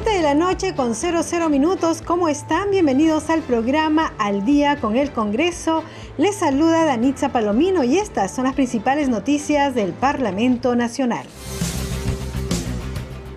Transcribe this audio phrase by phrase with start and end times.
[0.00, 2.02] 7 de la noche con 00 minutos.
[2.02, 2.70] ¿Cómo están?
[2.70, 5.82] Bienvenidos al programa Al Día con el Congreso.
[6.18, 11.26] Les saluda Danitza Palomino y estas son las principales noticias del Parlamento Nacional.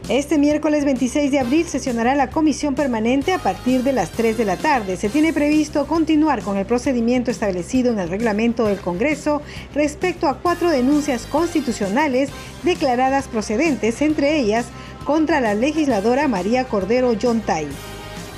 [0.08, 4.46] Este miércoles 26 de abril sesionará la comisión permanente a partir de las 3 de
[4.46, 4.98] la tarde.
[4.98, 9.41] Se tiene previsto continuar con el procedimiento establecido en el reglamento del Congreso
[9.74, 12.30] respecto a cuatro denuncias constitucionales
[12.62, 14.68] declaradas procedentes, entre ellas
[15.04, 17.68] contra la legisladora María Cordero Yontay.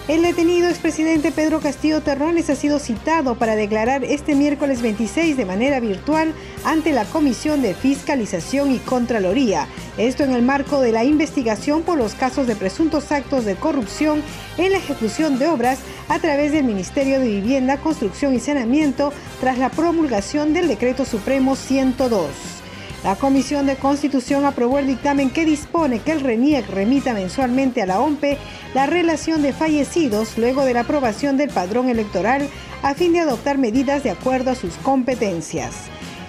[0.10, 5.46] El detenido expresidente Pedro Castillo Terrones ha sido citado para declarar este miércoles 26 de
[5.46, 6.34] manera virtual
[6.66, 9.66] ante la Comisión de Fiscalización y Contraloría.
[9.98, 14.22] Esto en el marco de la investigación por los casos de presuntos actos de corrupción
[14.58, 19.58] en la ejecución de obras a través del Ministerio de Vivienda, Construcción y Saneamiento tras
[19.58, 22.63] la promulgación del Decreto Supremo 102.
[23.04, 27.86] La Comisión de Constitución aprobó el dictamen que dispone que el RENIEC remita mensualmente a
[27.86, 28.38] la OMPE
[28.74, 32.48] la relación de fallecidos luego de la aprobación del padrón electoral
[32.82, 35.76] a fin de adoptar medidas de acuerdo a sus competencias.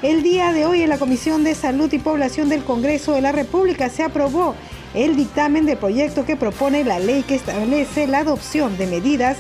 [0.03, 3.31] El día de hoy en la Comisión de Salud y Población del Congreso de la
[3.31, 4.57] República se aprobó
[4.95, 9.37] el dictamen de proyecto que propone la ley que establece la adopción de medidas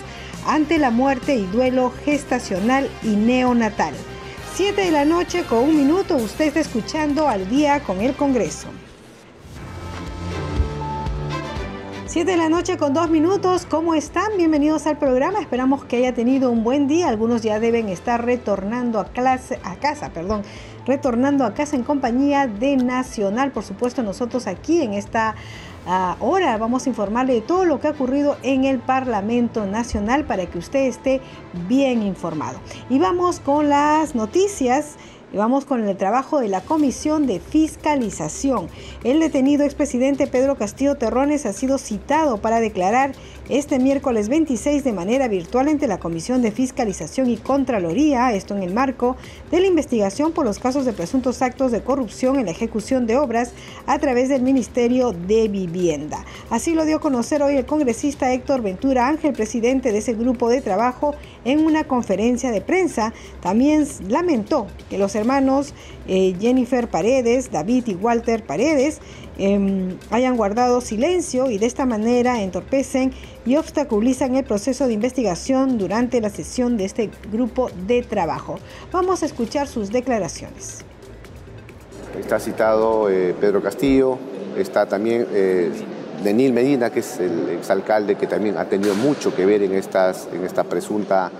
[0.46, 3.94] ante la muerte y duelo gestacional y neonatal.
[4.54, 8.68] 7 de la noche con un minuto, usted está escuchando al día con el Congreso.
[12.06, 14.36] 7 de la noche con dos minutos, ¿cómo están?
[14.36, 19.00] Bienvenidos al programa, esperamos que haya tenido un buen día, algunos ya deben estar retornando
[19.00, 20.42] a, clase, a casa, perdón,
[20.86, 25.34] retornando a casa en compañía de Nacional, por supuesto nosotros aquí en esta
[25.86, 30.46] Ahora vamos a informarle de todo lo que ha ocurrido en el Parlamento Nacional para
[30.46, 31.20] que usted esté
[31.68, 32.58] bien informado.
[32.88, 34.96] Y vamos con las noticias.
[35.34, 38.68] Vamos con el trabajo de la Comisión de Fiscalización.
[39.02, 43.12] El detenido expresidente Pedro Castillo Terrones ha sido citado para declarar
[43.50, 48.62] este miércoles 26 de manera virtual ante la Comisión de Fiscalización y Contraloría, esto en
[48.62, 49.16] el marco
[49.50, 53.18] de la investigación por los casos de presuntos actos de corrupción en la ejecución de
[53.18, 53.52] obras
[53.86, 56.24] a través del Ministerio de Vivienda.
[56.48, 60.48] Así lo dio a conocer hoy el congresista Héctor Ventura Ángel, presidente de ese grupo
[60.48, 63.12] de trabajo, en una conferencia de prensa.
[63.42, 65.74] También lamentó que los hermanos
[66.08, 69.00] eh, Jennifer Paredes, David y Walter Paredes
[69.36, 73.12] Em, hayan guardado silencio y de esta manera entorpecen
[73.46, 78.58] y obstaculizan el proceso de investigación durante la sesión de este grupo de trabajo.
[78.92, 80.84] Vamos a escuchar sus declaraciones.
[82.18, 84.18] Está citado eh, Pedro Castillo,
[84.56, 85.70] está también eh,
[86.22, 90.14] Denil Medina, que es el exalcalde que también ha tenido mucho que ver en, esta
[90.68, 91.30] presunta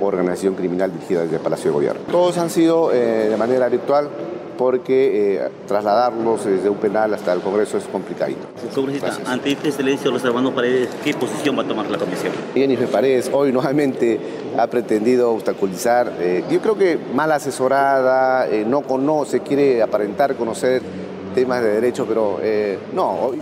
[0.00, 2.00] organización criminal dirigida desde el Palacio de Gobierno.
[2.10, 4.08] Todos han sido eh, de manera virtual,
[4.56, 8.46] porque eh, trasladarlos desde un penal hasta el Congreso es complicadito.
[8.74, 12.32] Congresista, ante este silencio los hermanos Paredes, ¿qué posición va a tomar la comisión?
[12.54, 14.18] Jennifer Paredes hoy nuevamente
[14.58, 20.82] ha pretendido obstaculizar, eh, yo creo que mal asesorada, eh, no conoce, quiere aparentar conocer
[21.34, 22.38] temas de derecho, pero
[22.92, 23.32] no,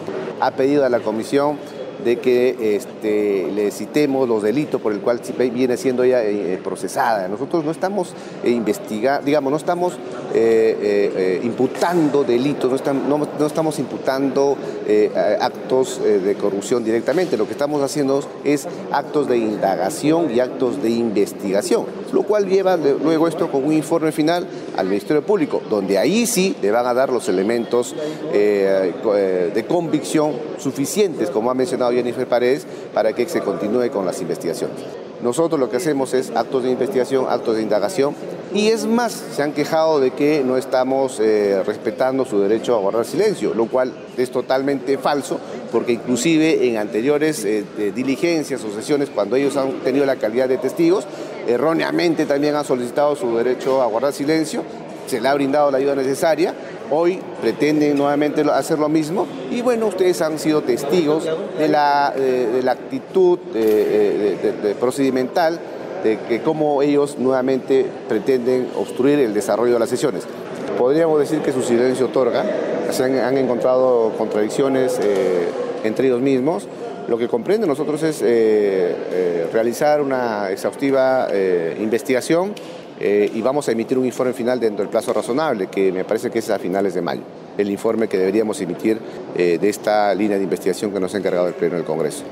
[0.41, 1.59] ha pedido a la comisión
[2.05, 5.21] de que este, le citemos los delitos por el cual
[5.53, 7.29] viene siendo ella eh, procesada.
[7.29, 8.15] Nosotros no estamos
[8.45, 9.95] eh, investigando, digamos, no estamos
[10.35, 14.57] eh, imputando delitos, no, estamos, no, estamos imputando
[15.41, 20.91] actos de corrupción directamente, lo que estamos haciendo es actos de indagación y actos de
[20.91, 24.47] investigación, lo cual lleva luego esto con un informe final
[24.77, 27.95] al Ministerio Público, donde ahí sí le van a dar los elementos
[28.33, 34.77] de convicción suficientes, como ha mencionado Jennifer Paredes para que se continúe con las investigaciones.
[35.22, 38.15] Nosotros lo que hacemos es actos de investigación, actos de indagación
[38.54, 42.80] y es más, se han quejado de que no estamos eh, respetando su derecho a
[42.80, 45.39] guardar silencio, lo cual es totalmente falso
[45.71, 47.65] porque inclusive en anteriores eh,
[47.95, 51.06] diligencias o sesiones cuando ellos han tenido la calidad de testigos,
[51.47, 54.62] erróneamente también han solicitado su derecho a guardar silencio,
[55.06, 56.54] se le ha brindado la ayuda necesaria
[56.94, 59.27] Hoy pretenden nuevamente hacer lo mismo.
[59.50, 61.24] Y bueno, ustedes han sido testigos
[61.59, 65.59] de la, de, la actitud de, procedimental
[66.04, 70.24] de que cómo ellos nuevamente pretenden obstruir el desarrollo de las sesiones.
[70.77, 72.44] Podríamos decir que su silencio otorga,
[72.91, 75.48] se han, encontrado contradicciones eh,
[75.84, 76.68] entre ellos mismos,
[77.09, 78.21] lo que comprende nosotros es
[79.50, 81.28] realizar una exhaustiva
[81.80, 82.54] investigación
[83.03, 86.39] y vamos a emitir un informe final dentro del plazo razonable, que me parece que
[86.39, 87.22] es a finales de mayo,
[87.59, 88.99] el informe que deberíamos emitir
[89.37, 92.25] de esta línea de investigación que nos ha encargado el Pleno del Congreso.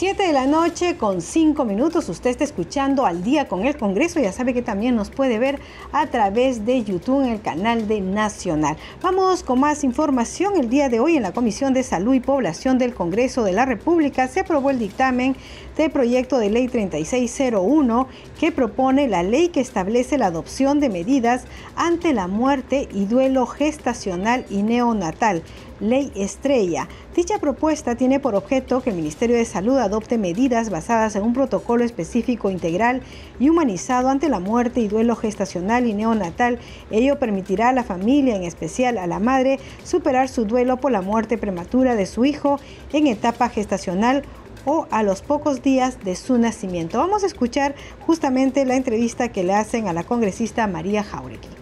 [0.00, 2.08] 7 de la noche con 5 minutos.
[2.08, 4.18] Usted está escuchando al día con el Congreso.
[4.18, 5.60] Ya sabe que también nos puede ver
[5.92, 8.78] a través de YouTube en el canal de Nacional.
[9.02, 10.56] Vamos con más información.
[10.56, 13.66] El día de hoy en la Comisión de Salud y Población del Congreso de la
[13.66, 15.36] República se aprobó el dictamen
[15.76, 18.08] del proyecto de ley 3601
[18.38, 21.44] que propone la ley que establece la adopción de medidas
[21.76, 25.42] ante la muerte y duelo gestacional y neonatal
[25.80, 26.88] Ley Estrella.
[27.14, 31.32] Dicha propuesta tiene por objeto que el Ministerio de Salud adopte medidas basadas en un
[31.32, 33.02] protocolo específico integral
[33.38, 36.58] y humanizado ante la muerte y duelo gestacional y neonatal.
[36.90, 41.02] Ello permitirá a la familia, en especial a la madre, superar su duelo por la
[41.02, 42.60] muerte prematura de su hijo
[42.92, 44.22] en etapa gestacional
[44.64, 46.98] o a los pocos días de su nacimiento.
[46.98, 47.74] Vamos a escuchar
[48.06, 51.59] justamente la entrevista que le hacen a la congresista María Jauregui.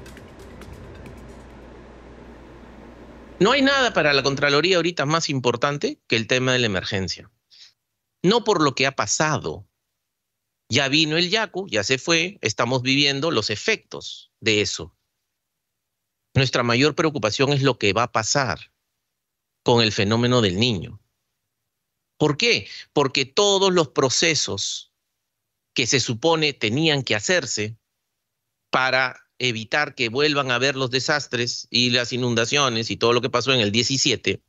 [3.41, 7.31] No hay nada para la Contraloría ahorita más importante que el tema de la emergencia.
[8.21, 9.69] No por lo que ha pasado.
[10.69, 14.97] Ya vino el Yaku, ya se fue, estamos viviendo los efectos de eso.
[16.35, 18.73] Nuestra mayor preocupación es lo que va a pasar
[19.65, 21.01] con el fenómeno del niño.
[22.19, 22.69] ¿Por qué?
[22.93, 24.93] Porque todos los procesos
[25.75, 27.79] que se supone tenían que hacerse
[28.71, 33.31] para evitar que vuelvan a haber los desastres y las inundaciones y todo lo que
[33.31, 34.43] pasó en el 17,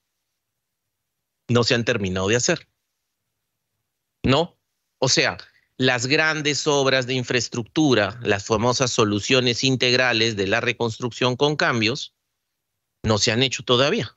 [1.49, 2.67] no se han terminado de hacer.
[4.23, 4.57] ¿No?
[4.99, 5.37] O sea,
[5.77, 12.13] las grandes obras de infraestructura, las famosas soluciones integrales de la reconstrucción con cambios,
[13.03, 14.15] no se han hecho todavía.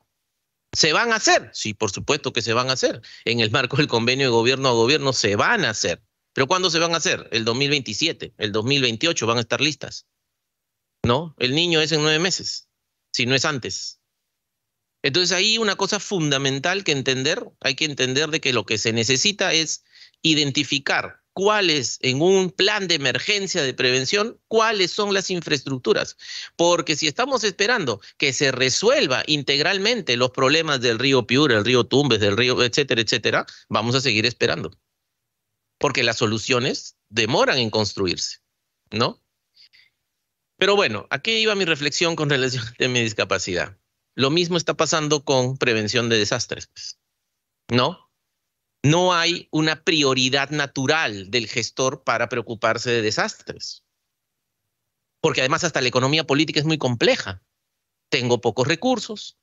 [0.72, 1.50] ¿Se van a hacer?
[1.52, 3.02] Sí, por supuesto que se van a hacer.
[3.24, 6.02] En el marco del convenio de gobierno a gobierno se van a hacer.
[6.32, 7.28] ¿Pero cuándo se van a hacer?
[7.30, 10.06] El 2027, el 2028 van a estar listas.
[11.02, 11.34] ¿No?
[11.38, 12.68] El niño es en nueve meses,
[13.12, 14.00] si no es antes.
[15.02, 18.92] Entonces ahí una cosa fundamental que entender, hay que entender de que lo que se
[18.92, 19.84] necesita es
[20.22, 26.16] identificar cuáles en un plan de emergencia de prevención, cuáles son las infraestructuras.
[26.56, 31.84] Porque si estamos esperando que se resuelva integralmente los problemas del río Piura, el río
[31.84, 34.70] Tumbes, del río, etcétera, etcétera, vamos a seguir esperando.
[35.78, 38.38] Porque las soluciones demoran en construirse,
[38.90, 39.20] ¿no?
[40.62, 43.76] Pero bueno, aquí iba mi reflexión con relación a mi discapacidad.
[44.14, 47.00] Lo mismo está pasando con prevención de desastres, pues,
[47.68, 48.08] ¿no?
[48.84, 53.82] No hay una prioridad natural del gestor para preocuparse de desastres.
[55.20, 57.42] Porque además hasta la economía política es muy compleja.
[58.08, 59.38] Tengo pocos recursos.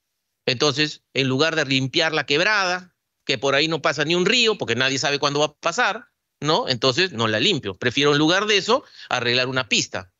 [0.46, 2.96] Entonces, en lugar de limpiar la quebrada,
[3.26, 6.12] que por ahí no pasa ni un río, porque nadie sabe cuándo va a pasar,
[6.40, 6.70] ¿no?
[6.70, 7.76] Entonces no la limpio.
[7.76, 10.14] Prefiero en lugar de eso arreglar una pista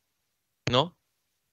[0.70, 0.96] ¿no?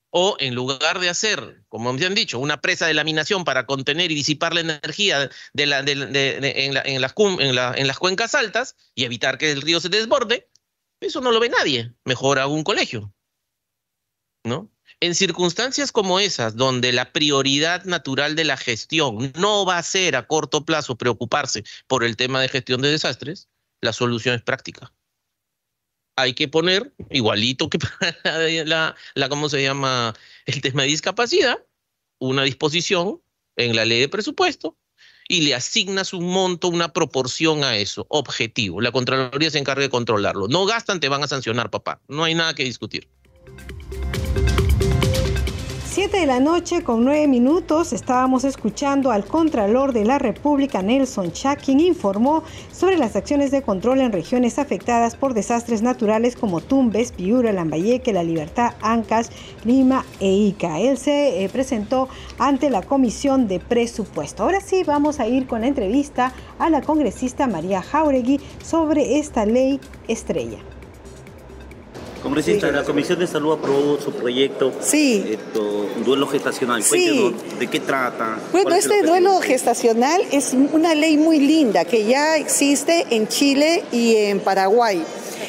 [0.09, 4.11] O en lugar de hacer, como me han dicho, una presa de laminación para contener
[4.11, 9.81] y disipar la energía en, las, en, las cuencas altas y evitar que el río
[9.81, 10.49] se desborde,
[11.01, 11.93] eso no lo ve nadie.
[12.05, 13.13] Mejor hago un colegio.
[14.45, 14.71] ¿No?
[15.01, 20.15] En circunstancias como esas, donde la prioridad natural de la gestión no va a ser
[20.15, 23.49] a corto plazo preocuparse por el tema de gestión de desastres,
[23.81, 24.93] la solución es práctica
[26.17, 28.15] hay que poner, igualito que para
[28.65, 30.13] la, la, ¿cómo se llama?
[30.45, 31.57] El tema de discapacidad,
[32.19, 33.21] una disposición
[33.55, 34.75] en la ley de presupuesto
[35.29, 38.81] y le asignas un monto, una proporción a eso, objetivo.
[38.81, 40.47] La Contraloría se encarga de controlarlo.
[40.47, 42.01] No gastan, te van a sancionar, papá.
[42.07, 43.07] No hay nada que discutir.
[45.97, 51.31] 7 de la noche con 9 minutos estábamos escuchando al Contralor de la República, Nelson
[51.31, 56.61] Chá, quien informó sobre las acciones de control en regiones afectadas por desastres naturales como
[56.61, 59.31] Tumbes, Piura, Lambayeque, La Libertad, Ancas,
[59.65, 60.79] Lima e Ica.
[60.79, 64.43] Él se eh, presentó ante la Comisión de Presupuesto.
[64.43, 69.47] Ahora sí vamos a ir con la entrevista a la congresista María Jauregui sobre esta
[69.47, 70.59] ley estrella.
[72.27, 74.73] Congresista, la Comisión de Salud aprobó su proyecto.
[74.81, 75.37] Sí.
[76.05, 76.83] duelo gestacional.
[76.83, 77.33] Sí.
[77.57, 78.37] ¿De qué trata?
[78.51, 84.17] Bueno, este duelo gestacional es una ley muy linda que ya existe en Chile y
[84.17, 85.01] en Paraguay.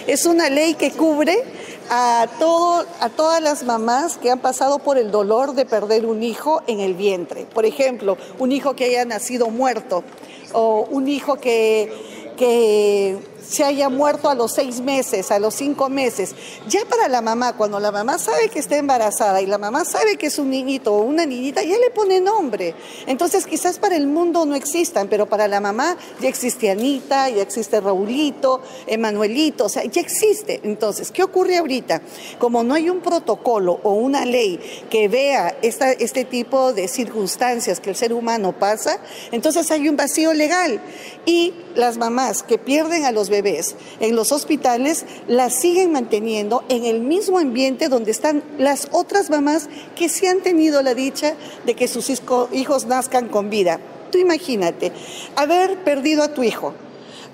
[0.07, 1.43] Es una ley que cubre
[1.91, 6.23] a, todo, a todas las mamás que han pasado por el dolor de perder un
[6.23, 7.45] hijo en el vientre.
[7.53, 10.05] Por ejemplo, un hijo que haya nacido muerto
[10.53, 11.93] o un hijo que,
[12.37, 13.19] que
[13.49, 16.35] se haya muerto a los seis meses, a los cinco meses.
[16.69, 20.17] Ya para la mamá, cuando la mamá sabe que está embarazada y la mamá sabe
[20.17, 22.75] que es un niñito o una niñita, ya le pone nombre.
[23.07, 27.43] Entonces quizás para el mundo no existan, pero para la mamá ya existe Anita, ya
[27.43, 30.61] existe Raulito, Emanuelito, o sea, ya existe.
[30.65, 32.03] Entonces, ¿qué ocurre ahorita?
[32.39, 37.81] Como no hay un protocolo o una ley que vea esta, este tipo de circunstancias
[37.81, 38.99] que el ser humano pasa,
[39.33, 40.81] entonces hay un vacío legal.
[41.25, 46.85] Y las mamás que pierden a los bebés en los hospitales las siguen manteniendo en
[46.85, 51.75] el mismo ambiente donde están las otras mamás que sí han tenido la dicha de
[51.75, 53.79] que sus hijos nazcan con vida.
[54.11, 54.93] Tú imagínate,
[55.37, 56.75] haber perdido a tu hijo,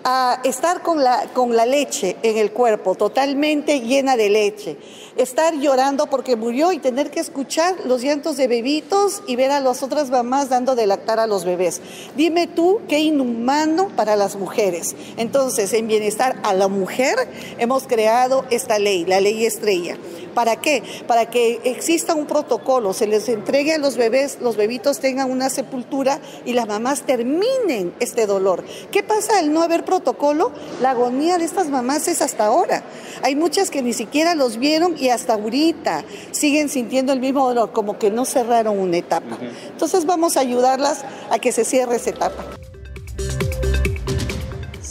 [0.04, 4.76] a estar con la, con la leche en el cuerpo, totalmente llena de leche,
[5.16, 9.60] estar llorando porque murió y tener que escuchar los llantos de bebitos y ver a
[9.60, 11.80] las otras mamás dando de lactar a los bebés.
[12.16, 14.94] Dime tú qué inhumano para las mujeres.
[15.16, 17.16] Entonces, en bienestar a la mujer
[17.58, 19.96] hemos creado esta ley, la ley estrella.
[20.34, 20.82] ¿Para qué?
[21.06, 25.48] Para que exista un protocolo, se les entregue a los bebés, los bebitos tengan una
[25.48, 28.64] sepultura y las mamás terminen este dolor.
[28.90, 30.52] ¿Qué pasa al no haber protocolo?
[30.80, 32.82] La agonía de estas mamás es hasta ahora.
[33.22, 37.72] Hay muchas que ni siquiera los vieron y hasta ahorita siguen sintiendo el mismo dolor,
[37.72, 39.38] como que no cerraron una etapa.
[39.70, 42.44] Entonces vamos a ayudarlas a que se cierre esa etapa.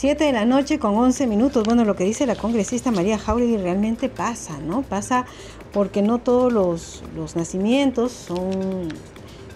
[0.04, 1.64] 7 de la noche con 11 minutos.
[1.64, 4.82] Bueno, lo que dice la congresista María Jauregui realmente pasa, ¿no?
[4.82, 5.26] Pasa
[5.72, 8.90] porque no todos los, nacimientos son,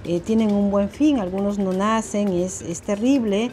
[0.06, 3.52] eh, tienen un buen fin, algunos no nacen, es, es terrible.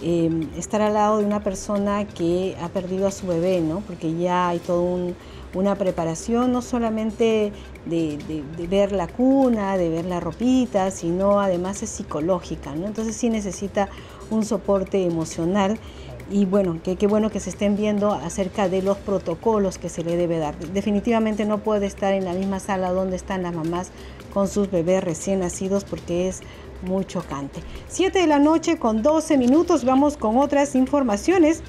[0.00, 3.80] Em, estar al lado de una persona que ha perdido a su bebé, ¿no?
[3.80, 5.12] Porque ya hay toda
[5.52, 7.52] una preparación, no solamente
[7.84, 8.16] de,
[8.56, 12.86] de, ver la cuna, de ver la ropita, sino además es psicológica, ¿no?
[12.86, 13.90] Entonces sí necesita
[14.30, 15.78] un soporte emocional
[16.30, 20.16] y bueno, qué bueno que se estén viendo acerca de los protocolos que se le
[20.16, 20.56] debe dar.
[20.58, 23.90] Definitivamente no puede estar en la misma sala donde están las mamás
[24.32, 26.40] con sus bebés recién nacidos porque es
[26.82, 27.60] muy chocante.
[27.88, 31.62] 7 de la noche con 12 minutos, vamos con otras informaciones.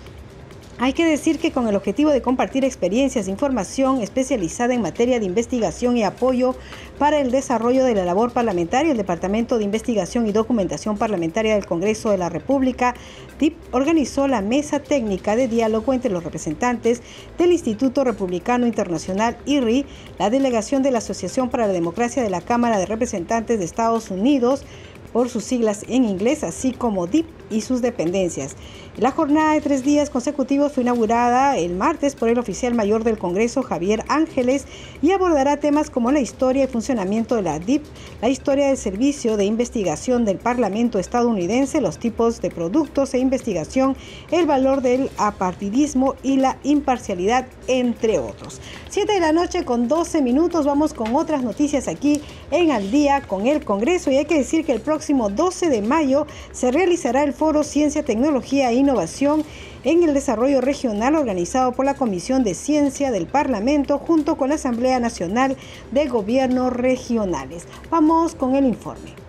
[0.84, 5.20] Hay que decir que con el objetivo de compartir experiencias, e información especializada en materia
[5.20, 6.56] de investigación y apoyo
[6.98, 11.68] para el desarrollo de la labor parlamentaria, el Departamento de Investigación y Documentación Parlamentaria del
[11.68, 12.96] Congreso de la República,
[13.40, 17.04] DIP, organizó la mesa técnica de diálogo entre los representantes
[17.38, 19.86] del Instituto Republicano Internacional IRI,
[20.18, 24.10] la delegación de la Asociación para la Democracia de la Cámara de Representantes de Estados
[24.10, 24.66] Unidos,
[25.14, 28.56] por sus siglas en inglés, así como DIP y sus dependencias.
[28.98, 33.18] La jornada de tres días consecutivos fue inaugurada el martes por el oficial mayor del
[33.18, 34.66] Congreso, Javier Ángeles,
[35.02, 37.84] y abordará temas como la historia y funcionamiento de la DIP,
[38.22, 43.96] la historia del servicio de investigación del Parlamento estadounidense, los tipos de productos e investigación,
[44.32, 48.62] el valor del apartidismo y la imparcialidad, entre otros.
[48.90, 53.22] Siete de la noche con 12 minutos, vamos con otras noticias aquí en Al Día
[53.22, 57.24] con el Congreso y hay que decir que el próximo 12 de mayo se realizará
[57.24, 59.44] el Foro Ciencia, Tecnología e Innovación
[59.84, 64.56] en el Desarrollo Regional organizado por la Comisión de Ciencia del Parlamento junto con la
[64.56, 65.58] Asamblea Nacional
[65.92, 67.68] de Gobiernos Regionales.
[67.90, 69.21] Vamos con el informe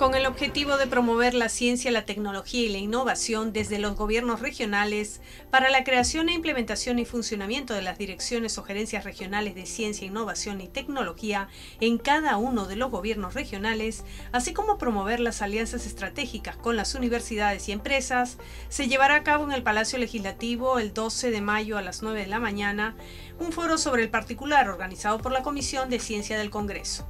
[0.00, 4.40] con el objetivo de promover la ciencia, la tecnología y la innovación desde los gobiernos
[4.40, 9.66] regionales para la creación e implementación y funcionamiento de las direcciones o gerencias regionales de
[9.66, 11.48] ciencia, innovación y tecnología
[11.82, 16.94] en cada uno de los gobiernos regionales, así como promover las alianzas estratégicas con las
[16.94, 18.38] universidades y empresas,
[18.70, 22.20] se llevará a cabo en el Palacio Legislativo el 12 de mayo a las 9
[22.20, 22.96] de la mañana
[23.38, 27.06] un foro sobre el particular organizado por la Comisión de Ciencia del Congreso.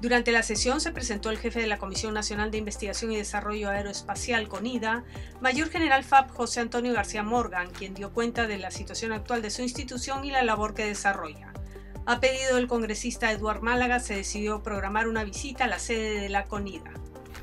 [0.00, 3.70] Durante la sesión se presentó el jefe de la Comisión Nacional de Investigación y Desarrollo
[3.70, 5.04] Aeroespacial CONIDA,
[5.40, 9.50] Mayor General FAB José Antonio García Morgan, quien dio cuenta de la situación actual de
[9.50, 11.54] su institución y la labor que desarrolla.
[12.04, 16.28] A pedido del congresista Eduard Málaga, se decidió programar una visita a la sede de
[16.28, 16.92] la CONIDA.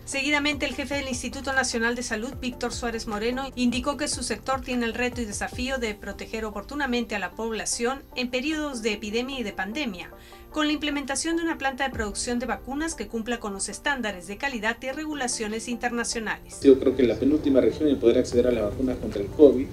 [0.05, 4.59] Seguidamente, el jefe del Instituto Nacional de Salud, Víctor Suárez Moreno, indicó que su sector
[4.59, 9.39] tiene el reto y desafío de proteger oportunamente a la población en periodos de epidemia
[9.39, 10.11] y de pandemia,
[10.53, 14.27] con la implementación de una planta de producción de vacunas que cumpla con los estándares
[14.27, 16.59] de calidad y regulaciones internacionales.
[16.61, 19.65] Yo creo que la penúltima región en poder acceder a la vacuna contra el COVID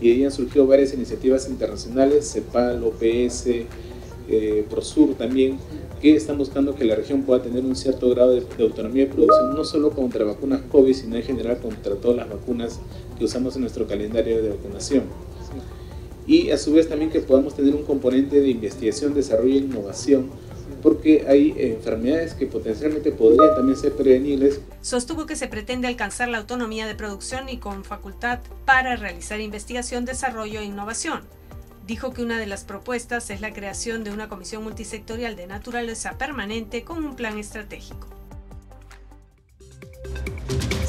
[0.00, 3.46] y de ahí han surgido varias iniciativas internacionales, CEPAL, OPS,
[4.28, 5.58] eh, PROSUR también,
[6.00, 9.12] que están buscando que la región pueda tener un cierto grado de, de, autonomía de
[9.12, 12.80] producción, no solo contra vacunas COVID, sino en general contra todas las vacunas
[13.18, 15.02] que usamos en nuestro calendario de vacunación
[16.26, 20.30] y a su vez también que podamos tener un componente de investigación, desarrollo e innovación
[20.82, 24.60] porque hay enfermedades que potencialmente podrían también ser prevenibles.
[24.82, 30.04] Sostuvo que se pretende alcanzar la autonomía de producción y con facultad para realizar investigación,
[30.04, 31.22] desarrollo e innovación.
[31.86, 36.18] Dijo que una de las propuestas es la creación de una comisión multisectorial de naturaleza
[36.18, 38.08] permanente con un plan estratégico.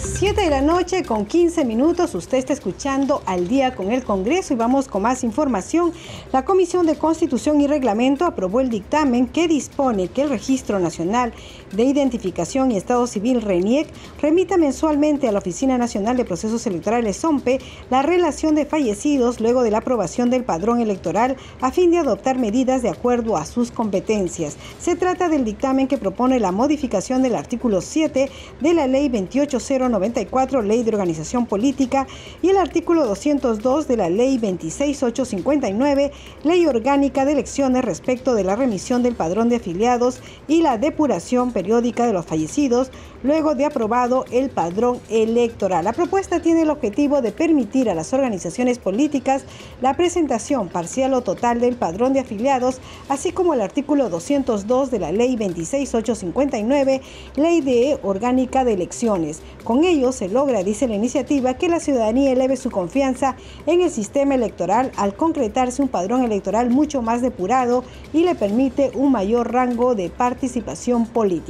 [0.03, 2.13] 7 de la noche con 15 minutos.
[2.13, 5.93] Usted está escuchando al día con el Congreso y vamos con más información.
[6.33, 11.33] La Comisión de Constitución y Reglamento aprobó el dictamen que dispone que el Registro Nacional
[11.73, 13.87] de Identificación y Estado Civil RENIEC
[14.21, 19.63] remita mensualmente a la Oficina Nacional de Procesos Electorales OMPE la relación de fallecidos luego
[19.63, 23.71] de la aprobación del padrón electoral a fin de adoptar medidas de acuerdo a sus
[23.71, 24.57] competencias.
[24.79, 28.29] Se trata del dictamen que propone la modificación del artículo 7
[28.61, 30.21] de la Ley 28090
[30.63, 32.07] Ley de Organización Política,
[32.41, 36.11] y el artículo 202 de la Ley 26859,
[36.43, 41.51] Ley Orgánica de Elecciones respecto de la remisión del padrón de afiliados y la depuración
[41.63, 42.91] periódica de los fallecidos,
[43.23, 45.85] luego de aprobado el padrón electoral.
[45.85, 49.45] La propuesta tiene el objetivo de permitir a las organizaciones políticas
[49.81, 54.99] la presentación parcial o total del padrón de afiliados, así como el artículo 202 de
[54.99, 57.01] la Ley 26859,
[57.37, 59.41] Ley de Orgánica de Elecciones.
[59.63, 63.89] Con ello se logra, dice la iniciativa, que la ciudadanía eleve su confianza en el
[63.89, 69.53] sistema electoral al concretarse un padrón electoral mucho más depurado y le permite un mayor
[69.53, 71.42] rango de participación política.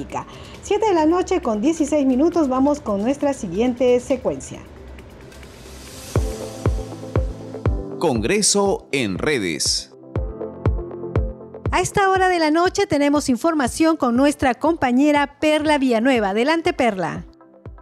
[0.64, 4.60] 7 de la noche con 16 minutos vamos con nuestra siguiente secuencia.
[8.00, 9.92] Congreso en redes.
[11.72, 16.30] A esta hora de la noche tenemos información con nuestra compañera Perla Villanueva.
[16.30, 17.26] Adelante, Perla.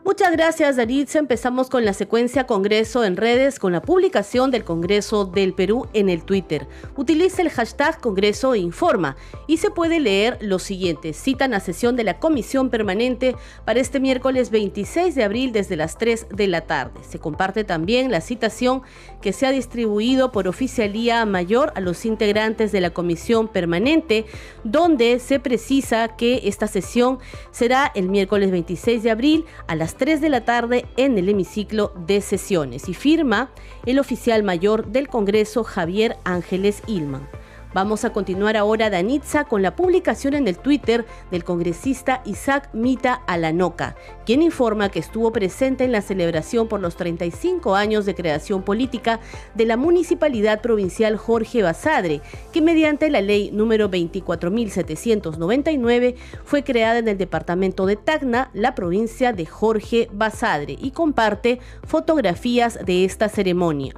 [0.03, 1.19] Muchas gracias, Daritza.
[1.19, 6.09] Empezamos con la secuencia Congreso en redes con la publicación del Congreso del Perú en
[6.09, 6.67] el Twitter.
[6.95, 9.15] Utiliza el hashtag Congreso Informa
[9.45, 11.13] y se puede leer lo siguiente.
[11.13, 15.99] Citan a sesión de la Comisión Permanente para este miércoles 26 de abril desde las
[15.99, 16.99] 3 de la tarde.
[17.07, 18.81] Se comparte también la citación
[19.21, 24.25] que se ha distribuido por oficialía mayor a los integrantes de la Comisión Permanente,
[24.63, 27.19] donde se precisa que esta sesión
[27.51, 31.93] será el miércoles 26 de abril a las 3 de la tarde en el hemiciclo
[32.07, 33.51] de sesiones y firma
[33.85, 37.27] el oficial mayor del Congreso Javier Ángeles Ilman.
[37.73, 43.21] Vamos a continuar ahora, Danitza, con la publicación en el Twitter del congresista Isaac Mita
[43.27, 48.63] Alanoca, quien informa que estuvo presente en la celebración por los 35 años de creación
[48.63, 49.21] política
[49.55, 52.19] de la Municipalidad Provincial Jorge Basadre,
[52.51, 59.31] que mediante la ley número 24.799 fue creada en el departamento de Tacna, la provincia
[59.31, 63.93] de Jorge Basadre, y comparte fotografías de esta ceremonia.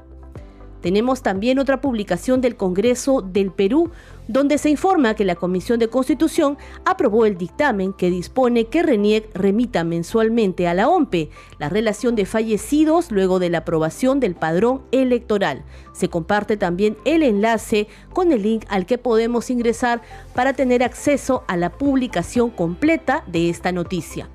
[0.83, 3.91] Tenemos también otra publicación del Congreso del Perú,
[4.27, 9.29] donde se informa que la Comisión de Constitución aprobó el dictamen que dispone que RENIEC
[9.33, 14.81] remita mensualmente a la OMPE la relación de fallecidos luego de la aprobación del padrón
[14.91, 15.63] electoral.
[15.93, 20.01] Se comparte también el enlace con el link al que podemos ingresar
[20.35, 24.27] para tener acceso a la publicación completa de esta noticia.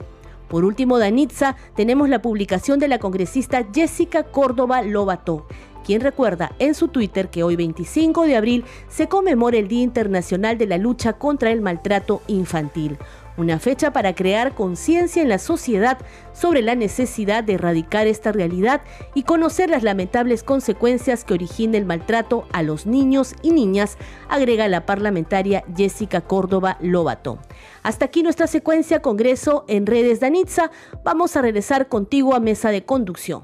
[0.48, 5.44] Por último, Danitza, tenemos la publicación de la congresista Jessica Córdoba Lobato
[5.88, 10.58] quien recuerda en su Twitter que hoy 25 de abril se conmemora el Día Internacional
[10.58, 12.98] de la Lucha contra el Maltrato Infantil,
[13.38, 15.96] una fecha para crear conciencia en la sociedad
[16.34, 18.82] sobre la necesidad de erradicar esta realidad
[19.14, 23.96] y conocer las lamentables consecuencias que origina el maltrato a los niños y niñas,
[24.28, 27.38] agrega la parlamentaria Jessica Córdoba Lobato.
[27.82, 30.70] Hasta aquí nuestra secuencia Congreso en redes Danitza.
[31.02, 33.40] Vamos a regresar contigo a mesa de conducción.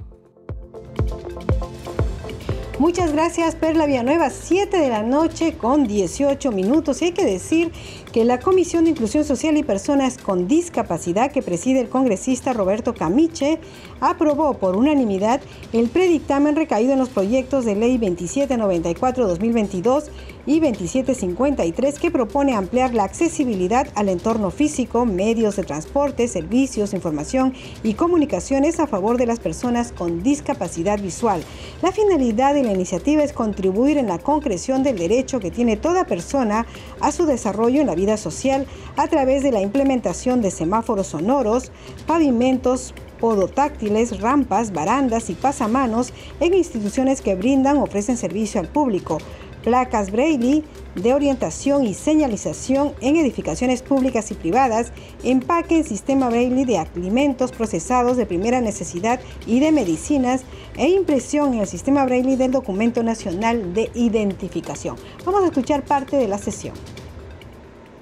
[2.80, 7.00] Muchas gracias Perla Villanueva, 7 de la noche con 18 minutos.
[7.00, 7.70] Y hay que decir
[8.12, 12.92] que la Comisión de Inclusión Social y Personas con Discapacidad que preside el congresista Roberto
[12.92, 13.60] Camiche
[14.00, 15.40] aprobó por unanimidad
[15.72, 20.06] el predictamen recaído en los proyectos de ley 2794-2022
[20.46, 27.54] y 2753 que propone ampliar la accesibilidad al entorno físico, medios de transporte, servicios, información
[27.82, 31.42] y comunicaciones a favor de las personas con discapacidad visual.
[31.82, 36.04] La finalidad de la iniciativa es contribuir en la concreción del derecho que tiene toda
[36.04, 36.66] persona
[37.00, 41.72] a su desarrollo en la vida social a través de la implementación de semáforos sonoros,
[42.06, 49.18] pavimentos, podotáctiles, rampas, barandas y pasamanos en instituciones que brindan o ofrecen servicio al público,
[49.64, 50.62] placas Braille
[50.94, 54.92] de orientación y señalización en edificaciones públicas y privadas,
[55.24, 60.42] empaque en sistema Braille de alimentos procesados de primera necesidad y de medicinas
[60.76, 64.96] e impresión en el sistema Braille del documento nacional de identificación.
[65.24, 66.74] Vamos a escuchar parte de la sesión.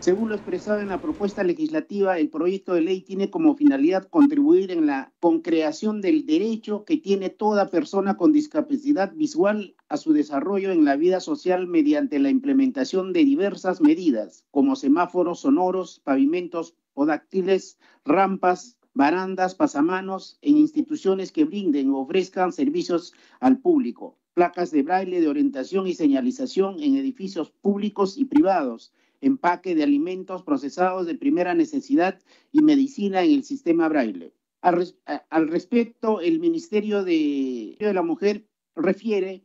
[0.03, 4.73] Según lo expresado en la propuesta legislativa, el proyecto de ley tiene como finalidad contribuir
[4.73, 10.73] en la concreación del derecho que tiene toda persona con discapacidad visual a su desarrollo
[10.73, 17.79] en la vida social mediante la implementación de diversas medidas, como semáforos sonoros, pavimentos podáctiles,
[18.05, 25.21] rampas, barandas, pasamanos en instituciones que brinden o ofrezcan servicios al público, placas de braille
[25.21, 31.55] de orientación y señalización en edificios públicos y privados, empaque de alimentos procesados de primera
[31.55, 34.35] necesidad y medicina en el sistema braille.
[34.61, 39.45] Al, respecto, el Ministerio de, la Mujer refiere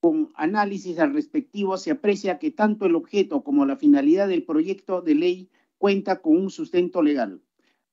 [0.00, 5.00] con análisis al respectivo, se aprecia que tanto el objeto como la finalidad del proyecto
[5.00, 7.40] de ley cuenta con un sustento legal.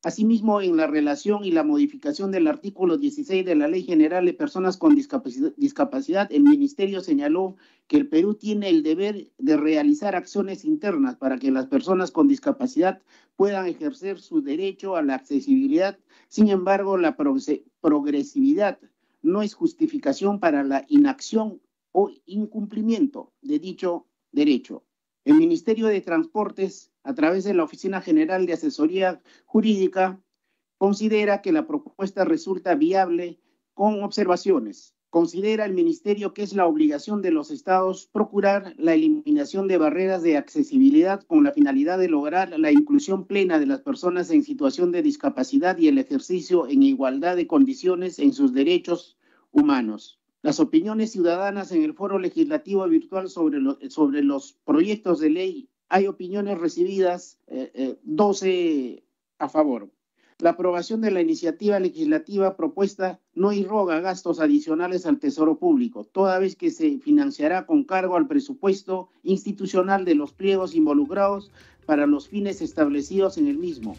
[0.05, 4.35] Asimismo, en la relación y la modificación del artículo 16 de la Ley General de
[4.35, 7.55] Personas con Discapacidad, el Ministerio señaló
[7.87, 12.27] que el Perú tiene el deber de realizar acciones internas para que las personas con
[12.27, 13.01] discapacidad
[13.35, 15.97] puedan ejercer su derecho a la accesibilidad.
[16.27, 18.77] Sin embargo, la progresividad
[19.23, 21.63] no es justificación para la inacción
[21.93, 24.83] o incumplimiento de dicho derecho.
[25.25, 30.21] El Ministerio de Transportes, a través de la Oficina General de Asesoría Jurídica,
[30.77, 33.39] considera que la propuesta resulta viable
[33.73, 34.93] con observaciones.
[35.09, 40.21] Considera el Ministerio que es la obligación de los estados procurar la eliminación de barreras
[40.21, 44.91] de accesibilidad con la finalidad de lograr la inclusión plena de las personas en situación
[44.91, 49.17] de discapacidad y el ejercicio en igualdad de condiciones en sus derechos
[49.51, 50.19] humanos.
[50.45, 53.58] Las opiniones ciudadanas en el foro legislativo virtual sobre,
[53.89, 57.39] sobre los proyectos de ley, hay opiniones recibidas,
[58.03, 59.03] 12 eh, eh,
[59.39, 59.89] a favor.
[60.38, 66.38] La aprobación de la iniciativa legislativa propuesta no irroga gastos adicionales al Tesoro Público, toda
[66.38, 71.51] vez que se financiará con cargo al presupuesto institucional de los pliegos involucrados
[71.88, 73.95] para los fines establecidos en el mismo.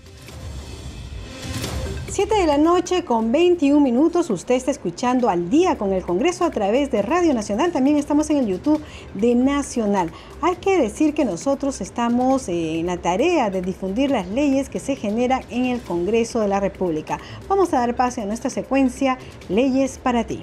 [2.09, 4.31] 7 de la noche con 21 minutos.
[4.31, 7.73] Usted está escuchando al día con el Congreso a través de Radio Nacional.
[7.73, 8.81] También estamos en el YouTube
[9.14, 10.11] de Nacional.
[10.40, 14.95] Hay que decir que nosotros estamos en la tarea de difundir las leyes que se
[14.95, 17.19] generan en el Congreso de la República.
[17.49, 20.42] Vamos a dar paso a nuestra secuencia Leyes para ti.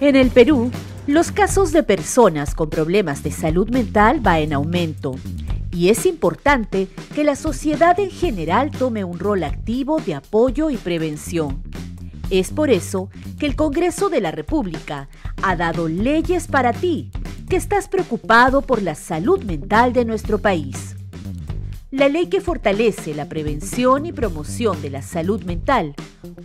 [0.00, 0.70] En el Perú,
[1.06, 5.14] los casos de personas con problemas de salud mental va en aumento
[5.74, 10.76] y es importante que la sociedad en general tome un rol activo de apoyo y
[10.76, 11.62] prevención.
[12.30, 15.08] Es por eso que el Congreso de la República
[15.42, 17.10] ha dado leyes para ti,
[17.48, 20.96] que estás preocupado por la salud mental de nuestro país.
[21.94, 25.94] La ley que fortalece la prevención y promoción de la salud mental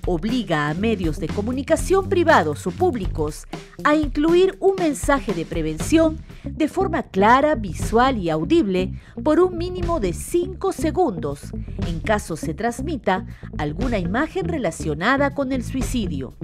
[0.05, 3.47] obliga a medios de comunicación privados o públicos
[3.83, 9.99] a incluir un mensaje de prevención de forma clara, visual y audible por un mínimo
[9.99, 11.51] de 5 segundos
[11.87, 13.25] en caso se transmita
[13.57, 16.35] alguna imagen relacionada con el suicidio.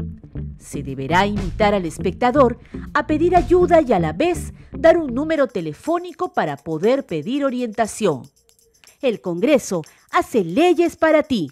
[0.57, 2.57] Se deberá invitar al espectador
[2.95, 8.23] a pedir ayuda y a la vez dar un número telefónico para poder pedir orientación.
[9.01, 9.81] El Congreso
[10.11, 11.51] hace leyes para ti.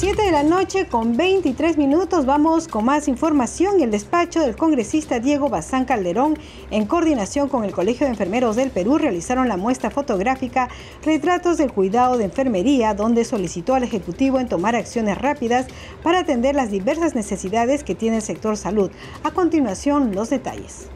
[0.00, 5.18] 7 de la noche con 23 minutos vamos con más información el despacho del congresista
[5.18, 6.38] Diego Bazán Calderón
[6.70, 10.68] en coordinación con el Colegio de Enfermeros del Perú realizaron la muestra fotográfica
[11.04, 15.66] Retratos del Cuidado de Enfermería donde solicitó al Ejecutivo en tomar acciones rápidas
[16.04, 18.92] para atender las diversas necesidades que tiene el sector salud.
[19.24, 20.88] A continuación los detalles.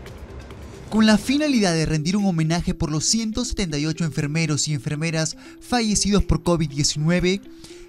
[0.92, 6.42] Con la finalidad de rendir un homenaje por los 178 enfermeros y enfermeras fallecidos por
[6.42, 7.40] COVID-19,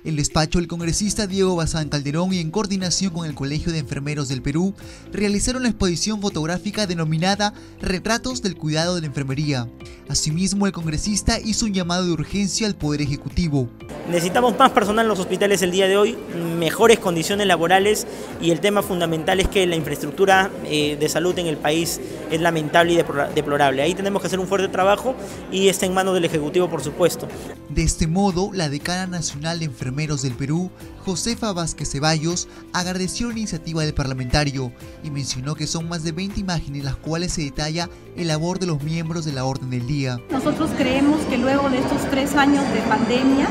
[0.03, 4.27] el despacho del congresista Diego Bazán Calderón y en coordinación con el Colegio de Enfermeros
[4.27, 4.73] del Perú
[5.11, 9.69] realizaron la exposición fotográfica denominada Retratos del Cuidado de la Enfermería.
[10.09, 13.69] Asimismo, el congresista hizo un llamado de urgencia al Poder Ejecutivo.
[14.09, 16.17] Necesitamos más personal en los hospitales el día de hoy,
[16.59, 18.05] mejores condiciones laborales
[18.41, 22.41] y el tema fundamental es que la infraestructura eh, de salud en el país es
[22.41, 22.97] lamentable y
[23.33, 23.81] deplorable.
[23.81, 25.15] Ahí tenemos que hacer un fuerte trabajo
[25.51, 27.27] y está en manos del Ejecutivo, por supuesto.
[27.69, 30.71] De este modo, la decana nacional de enfermería del Perú,
[31.05, 36.39] Josefa Vázquez Ceballos, agradeció la iniciativa del parlamentario y mencionó que son más de 20
[36.39, 39.85] imágenes en las cuales se detalla el labor de los miembros de la Orden del
[39.85, 40.19] Día.
[40.31, 43.47] Nosotros creemos que luego de estos tres años de pandemia,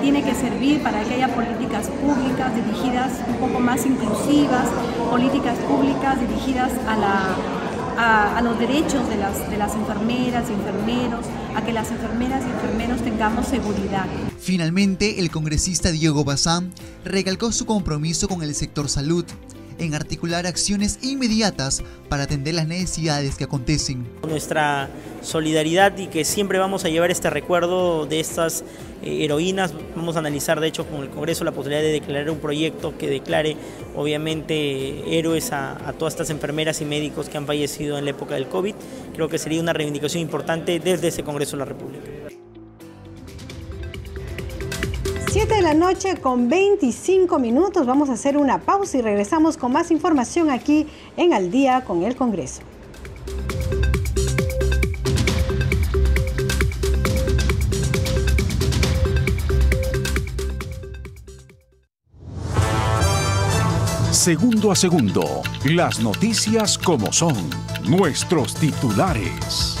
[0.00, 4.66] tiene que servir para que haya políticas públicas dirigidas un poco más inclusivas,
[5.08, 7.61] políticas públicas dirigidas a la
[7.98, 11.24] a, los derechos de las, de las enfermeras y enfermeros,
[11.54, 14.06] a que las enfermeras y enfermeros tengamos seguridad.
[14.38, 16.72] Finalmente, el congresista Diego Bazán
[17.04, 19.24] recalcó su compromiso con el sector salud
[19.84, 24.06] en articular acciones inmediatas para atender las necesidades que acontecen.
[24.28, 24.88] Nuestra
[25.22, 28.64] solidaridad y que siempre vamos a llevar este recuerdo de estas
[29.02, 29.74] eh, heroínas.
[29.96, 33.08] Vamos a analizar, de hecho, con el Congreso la posibilidad de declarar un proyecto que
[33.08, 33.56] declare,
[33.96, 38.34] obviamente, héroes a, a todas estas enfermeras y médicos que han fallecido en la época
[38.34, 38.74] del COVID.
[39.14, 42.41] Creo que sería una reivindicación importante desde ese Congreso de la República.
[45.32, 47.86] 7 de la noche con 25 minutos.
[47.86, 52.02] Vamos a hacer una pausa y regresamos con más información aquí en Al día con
[52.02, 52.60] el Congreso.
[64.10, 67.34] Segundo a segundo, las noticias como son,
[67.88, 69.78] nuestros titulares.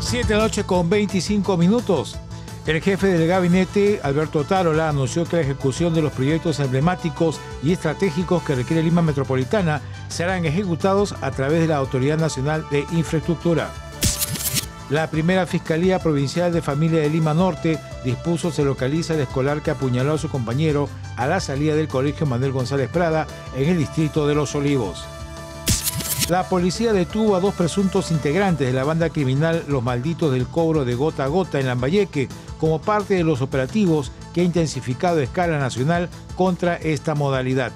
[0.00, 2.21] 7 de la noche con 25 minutos.
[2.64, 7.72] El jefe del gabinete, Alberto Tarola, anunció que la ejecución de los proyectos emblemáticos y
[7.72, 13.70] estratégicos que requiere Lima Metropolitana serán ejecutados a través de la Autoridad Nacional de Infraestructura.
[14.90, 19.72] La primera Fiscalía Provincial de Familia de Lima Norte dispuso se localiza el escolar que
[19.72, 24.28] apuñaló a su compañero a la salida del Colegio Manuel González Prada en el distrito
[24.28, 25.04] de Los Olivos.
[26.32, 30.86] La policía detuvo a dos presuntos integrantes de la banda criminal Los Malditos del Cobro
[30.86, 32.26] de Gota a Gota en Lambayeque
[32.58, 37.70] como parte de los operativos que ha intensificado a escala nacional contra esta modalidad.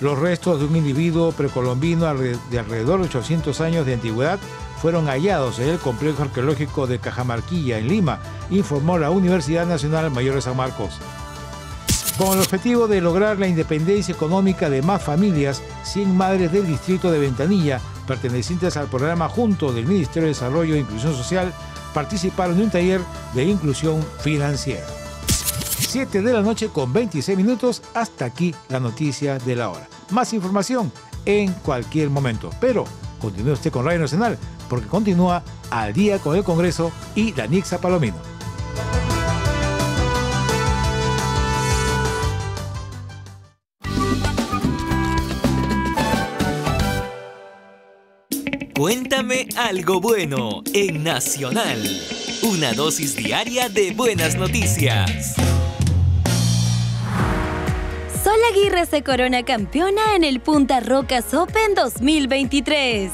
[0.00, 4.38] Los restos de un individuo precolombino de alrededor de 800 años de antigüedad
[4.80, 8.20] fueron hallados en el complejo arqueológico de Cajamarquilla, en Lima,
[8.50, 11.00] informó la Universidad Nacional Mayor de San Marcos.
[12.18, 17.10] Con el objetivo de lograr la independencia económica de más familias, 100 madres del distrito
[17.10, 21.52] de Ventanilla, pertenecientes al programa Junto del Ministerio de Desarrollo e Inclusión Social,
[21.92, 23.00] participaron en un taller
[23.34, 24.86] de inclusión financiera.
[25.26, 29.88] 7 de la noche con 26 minutos, hasta aquí la noticia de la hora.
[30.10, 30.92] Más información
[31.24, 32.84] en cualquier momento, pero
[33.20, 38.33] continúe usted con Radio Nacional porque continúa al día con el Congreso y Danixa Palomino.
[48.84, 51.80] Cuéntame algo bueno en Nacional.
[52.42, 55.34] Una dosis diaria de buenas noticias.
[58.34, 63.12] Sol Aguirre se corona campeona en el Punta Rocas Open 2023.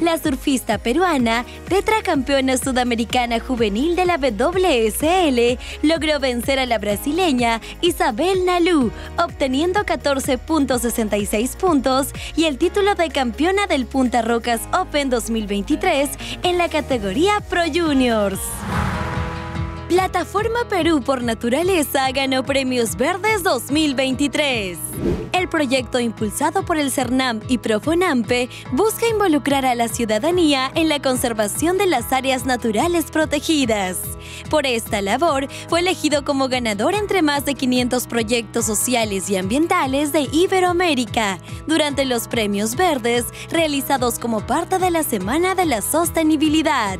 [0.00, 8.46] La surfista peruana, tetracampeona sudamericana juvenil de la WSL, logró vencer a la brasileña Isabel
[8.46, 16.08] Nalu, obteniendo 14.66 puntos y el título de campeona del Punta Rocas Open 2023
[16.44, 18.40] en la categoría Pro Juniors.
[19.92, 24.78] Plataforma Perú por Naturaleza ganó Premios Verdes 2023.
[25.32, 31.02] El proyecto impulsado por el CERNAM y Profonampe busca involucrar a la ciudadanía en la
[31.02, 33.98] conservación de las áreas naturales protegidas.
[34.48, 40.10] Por esta labor, fue elegido como ganador entre más de 500 proyectos sociales y ambientales
[40.10, 46.98] de Iberoamérica durante los Premios Verdes realizados como parte de la Semana de la Sostenibilidad.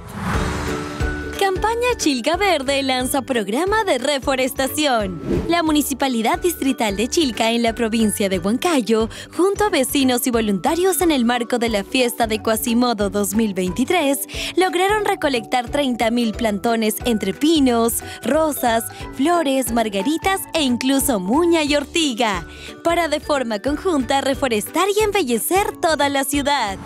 [1.54, 5.20] Campaña Chilca Verde lanza programa de reforestación.
[5.48, 11.02] La Municipalidad Distrital de Chilca en la provincia de Huancayo, junto a vecinos y voluntarios
[11.02, 14.20] en el marco de la fiesta de Quasimodo 2023,
[14.56, 22.46] lograron recolectar 30.000 plantones entre pinos, rosas, flores, margaritas e incluso muña y ortiga,
[22.82, 26.78] para de forma conjunta reforestar y embellecer toda la ciudad.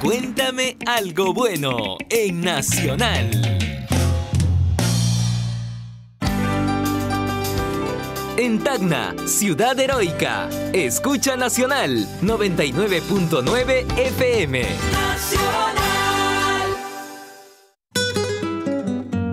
[0.00, 3.55] Cuéntame algo bueno en Nacional.
[8.38, 14.62] En Tacna, Ciudad Heroica, escucha Nacional 99.9 FM.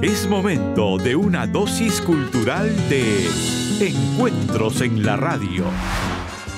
[0.02, 3.28] Es momento de una dosis cultural de
[3.82, 5.66] Encuentros en la Radio.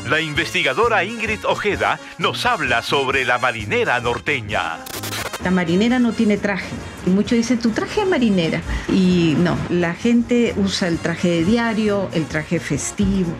[0.07, 4.85] La investigadora Ingrid Ojeda nos habla sobre la marinera norteña.
[5.45, 6.73] La marinera no tiene traje.
[7.05, 8.63] Y muchos dicen, tu traje es marinera.
[8.91, 13.31] Y no, la gente usa el traje de diario, el traje festivo,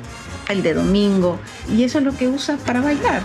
[0.48, 1.40] el de domingo.
[1.76, 3.24] Y eso es lo que usa para bailar.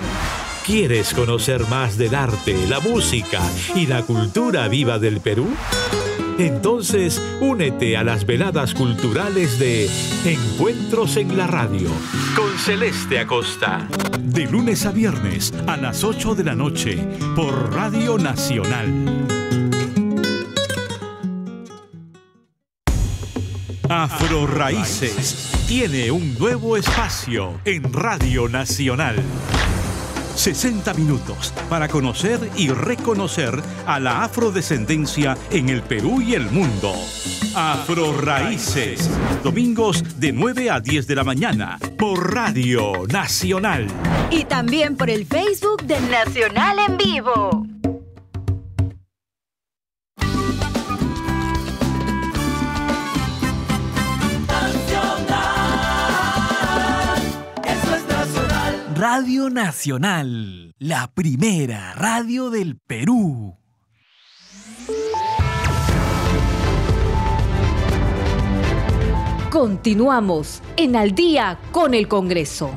[0.64, 3.42] ¿Quieres conocer más del arte, la música
[3.74, 5.48] y la cultura viva del Perú?
[6.40, 9.90] Entonces, únete a las veladas culturales de
[10.24, 11.90] Encuentros en la Radio
[12.34, 13.86] con Celeste Acosta.
[14.18, 16.96] De lunes a viernes a las 8 de la noche
[17.36, 19.26] por Radio Nacional.
[23.90, 29.16] Afro Raíces tiene un nuevo espacio en Radio Nacional.
[30.40, 36.94] 60 minutos para conocer y reconocer a la afrodescendencia en el Perú y el mundo.
[37.54, 39.10] Afro Raíces,
[39.44, 43.86] domingos de 9 a 10 de la mañana por Radio Nacional.
[44.30, 47.69] Y también por el Facebook de Nacional en Vivo.
[59.40, 63.56] Radio Nacional, la primera radio del Perú.
[69.48, 72.70] Continuamos en Al día con el Congreso.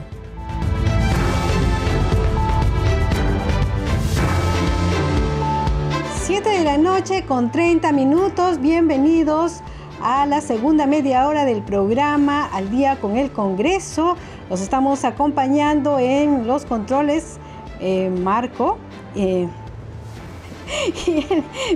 [6.22, 8.62] Siete de la noche con 30 minutos.
[8.62, 9.62] Bienvenidos
[10.04, 14.18] a la segunda media hora del programa Al día con el Congreso.
[14.50, 17.38] Los estamos acompañando en los controles
[17.80, 18.78] eh, Marco.
[19.16, 19.48] Eh,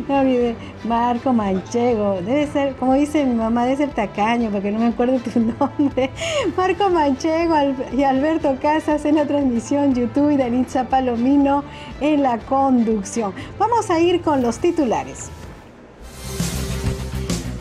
[0.83, 5.19] Marco Manchego, debe ser, como dice mi mamá, debe ser tacaño, porque no me acuerdo
[5.19, 5.39] tu
[5.79, 6.09] nombre.
[6.57, 7.55] Marco Manchego
[7.95, 11.63] y Alberto Casas en la transmisión YouTube y Danitza Palomino
[12.01, 13.33] en la conducción.
[13.57, 15.31] Vamos a ir con los titulares.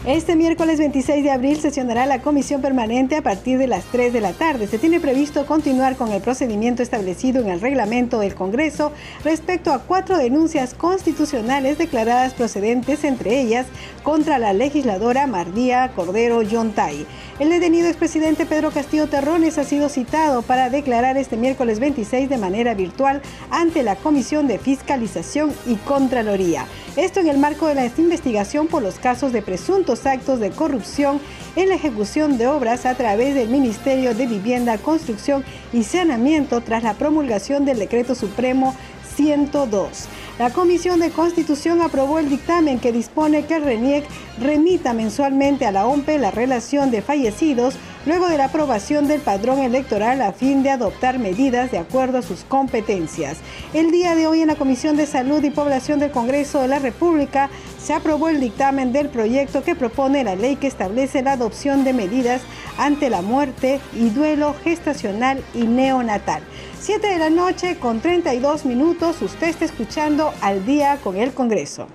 [0.07, 4.21] Este miércoles 26 de abril sesionará la comisión permanente a partir de las 3 de
[4.21, 4.69] la tarde.
[4.69, 8.93] Se tiene previsto continuar con el procedimiento establecido en el reglamento del Congreso
[9.25, 13.67] respecto a cuatro denuncias constitucionales declaradas procedentes, entre ellas
[14.05, 17.05] contra la legisladora Mardía Cordero Yontay.
[17.39, 22.39] El detenido expresidente Pedro Castillo Terrones ha sido citado para declarar este miércoles 26 de
[22.39, 23.21] manera virtual
[23.51, 26.65] ante la Comisión de Fiscalización y Contraloría.
[26.97, 31.21] Esto en el marco de la investigación por los casos de presuntos actos de corrupción
[31.57, 35.45] en la ejecución de obras a través del Ministerio de Vivienda, Construcción
[35.75, 38.75] y Saneamiento tras la promulgación del Decreto Supremo
[39.17, 40.09] 102.
[40.39, 44.05] La Comisión de Constitución aprobó el dictamen que dispone que el RENIEC
[44.39, 47.75] remita mensualmente a la OMPE la relación de fallecidos
[48.07, 52.23] luego de la aprobación del padrón electoral a fin de adoptar medidas de acuerdo a
[52.23, 53.39] sus competencias.
[53.75, 56.79] El día de hoy en la Comisión de Salud y Población del Congreso de la
[56.79, 61.85] República se aprobó el dictamen del proyecto que propone la ley que establece la adopción
[61.85, 62.43] de medidas
[62.79, 66.43] ante la muerte y duelo gestacional y neonatal.
[66.81, 71.89] 7 de la noche con 32 minutos, usted está escuchando al día con el Congreso.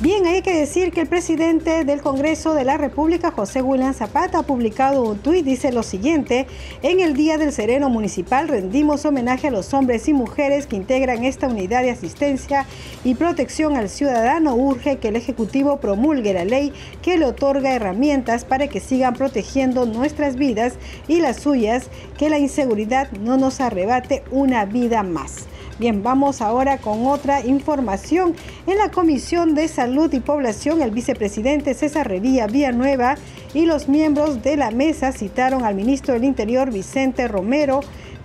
[0.00, 4.38] Bien, hay que decir que el presidente del Congreso de la República, José William Zapata,
[4.38, 6.46] ha publicado un tuit, dice lo siguiente,
[6.82, 11.24] en el Día del Sereno Municipal rendimos homenaje a los hombres y mujeres que integran
[11.24, 12.64] esta unidad de asistencia
[13.02, 14.54] y protección al ciudadano.
[14.54, 19.84] Urge que el Ejecutivo promulgue la ley que le otorga herramientas para que sigan protegiendo
[19.84, 20.74] nuestras vidas
[21.08, 25.48] y las suyas, que la inseguridad no nos arrebate una vida más.
[25.78, 28.34] Bien, vamos ahora con otra información.
[28.66, 33.14] En la Comisión de Salud y Población, el vicepresidente César Revilla Villanueva
[33.54, 37.78] y los miembros de la mesa citaron al ministro del Interior Vicente Romero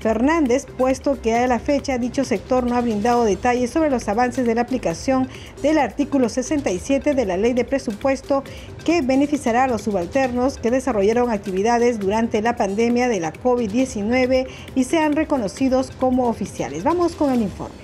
[0.03, 4.45] Fernández, puesto que a la fecha dicho sector no ha brindado detalles sobre los avances
[4.45, 5.29] de la aplicación
[5.61, 8.43] del artículo 67 de la ley de presupuesto
[8.83, 14.83] que beneficiará a los subalternos que desarrollaron actividades durante la pandemia de la COVID-19 y
[14.83, 16.83] sean reconocidos como oficiales.
[16.83, 17.82] Vamos con el informe.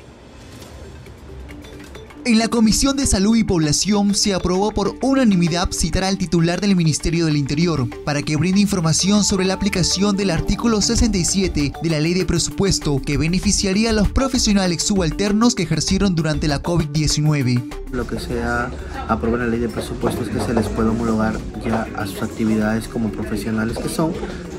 [2.26, 6.76] En la Comisión de Salud y Población se aprobó por unanimidad citar al titular del
[6.76, 12.00] Ministerio del Interior para que brinde información sobre la aplicación del artículo 67 de la
[12.02, 17.64] Ley de Presupuesto que beneficiaría a los profesionales subalternos que ejercieron durante la COVID-19.
[17.94, 18.70] Lo que se ha
[19.08, 22.22] aprobado en la Ley de Presupuesto es que se les puede homologar ya a sus
[22.22, 24.12] actividades como profesionales que son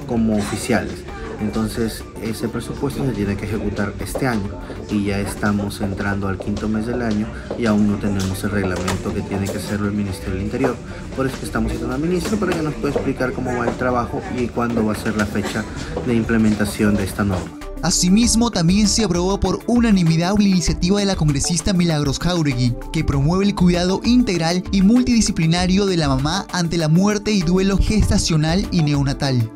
[0.09, 0.95] como oficiales.
[1.41, 4.51] Entonces ese presupuesto se tiene que ejecutar este año
[4.91, 7.27] y ya estamos entrando al quinto mes del año
[7.59, 10.77] y aún no tenemos el reglamento que tiene que hacerlo el Ministerio del Interior.
[11.17, 14.21] Por eso estamos citando al ministro para que nos pueda explicar cómo va el trabajo
[14.37, 15.65] y cuándo va a ser la fecha
[16.07, 17.51] de implementación de esta norma.
[17.83, 23.47] Asimismo, también se aprobó por unanimidad la iniciativa de la congresista Milagros Jauregui, que promueve
[23.47, 28.83] el cuidado integral y multidisciplinario de la mamá ante la muerte y duelo gestacional y
[28.83, 29.51] neonatal.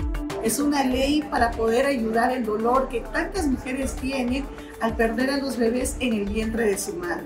[0.44, 4.44] Es una ley para poder ayudar el dolor que tantas mujeres tienen
[4.82, 7.24] al perder a los bebés en el vientre de su madre.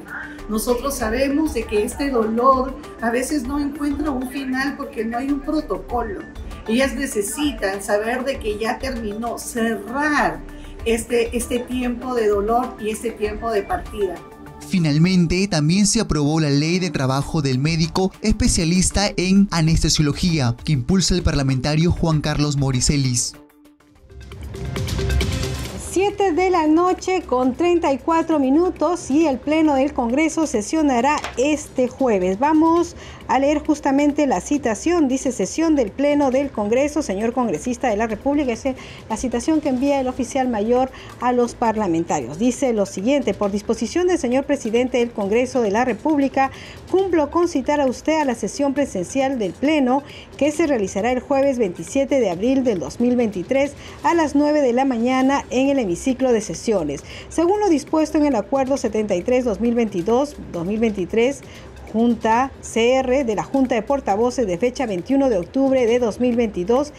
[0.49, 5.32] Nosotros sabemos de que este dolor a veces no encuentra un final porque no hay
[5.32, 6.20] un protocolo.
[6.68, 10.38] Ellas necesitan saber de que ya terminó, cerrar
[10.84, 14.14] este, este tiempo de dolor y este tiempo de partida.
[14.69, 21.14] Finalmente, también se aprobó la ley de trabajo del médico especialista en anestesiología, que impulsa
[21.14, 23.35] el parlamentario Juan Carlos Moricelis.
[25.91, 32.39] 7 de la noche con 34 minutos y el Pleno del Congreso sesionará este jueves.
[32.39, 32.95] Vamos
[33.29, 38.07] a leer justamente la citación, dice sesión del Pleno del Congreso, señor congresista de la
[38.07, 38.64] República, es
[39.09, 42.39] la citación que envía el oficial mayor a los parlamentarios.
[42.39, 46.51] Dice lo siguiente, por disposición del señor presidente del Congreso de la República,
[46.91, 50.03] cumplo con citar a usted a la sesión presencial del Pleno
[50.37, 53.72] que se realizará el jueves 27 de abril del 2023
[54.03, 57.05] a las 9 de la mañana en el hemiciclo de sesiones.
[57.29, 61.41] Según lo dispuesto en el Acuerdo 73-2022-2023,
[61.93, 66.93] Junta CR de la Junta de Portavoces de fecha 21 de octubre de 2022,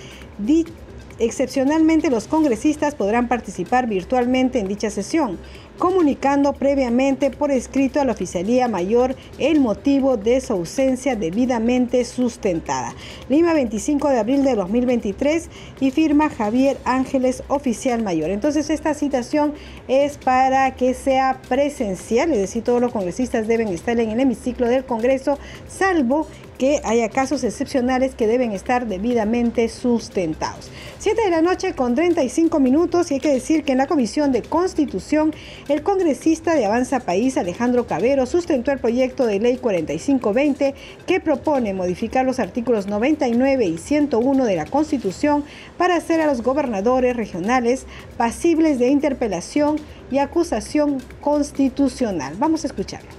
[1.19, 5.37] excepcionalmente los congresistas podrán participar virtualmente en dicha sesión
[5.79, 12.93] comunicando previamente por escrito a la Oficialía Mayor el motivo de su ausencia debidamente sustentada.
[13.29, 15.49] Lima, 25 de abril de 2023
[15.79, 18.29] y firma Javier Ángeles, oficial mayor.
[18.29, 19.53] Entonces esta citación
[19.87, 24.67] es para que sea presencial, es decir, todos los congresistas deben estar en el hemiciclo
[24.67, 26.27] del Congreso, salvo
[26.59, 30.69] que haya casos excepcionales que deben estar debidamente sustentados.
[30.99, 34.33] 7 de la noche con 35 minutos y hay que decir que en la Comisión
[34.33, 35.33] de Constitución
[35.69, 40.73] el congresista de Avanza País Alejandro Cabero sustentó el proyecto de ley 4520
[41.05, 45.45] que propone modificar los artículos 99 y 101 de la Constitución
[45.77, 47.85] para hacer a los gobernadores regionales
[48.17, 52.35] pasibles de interpelación y acusación constitucional.
[52.37, 53.09] Vamos a escucharlo.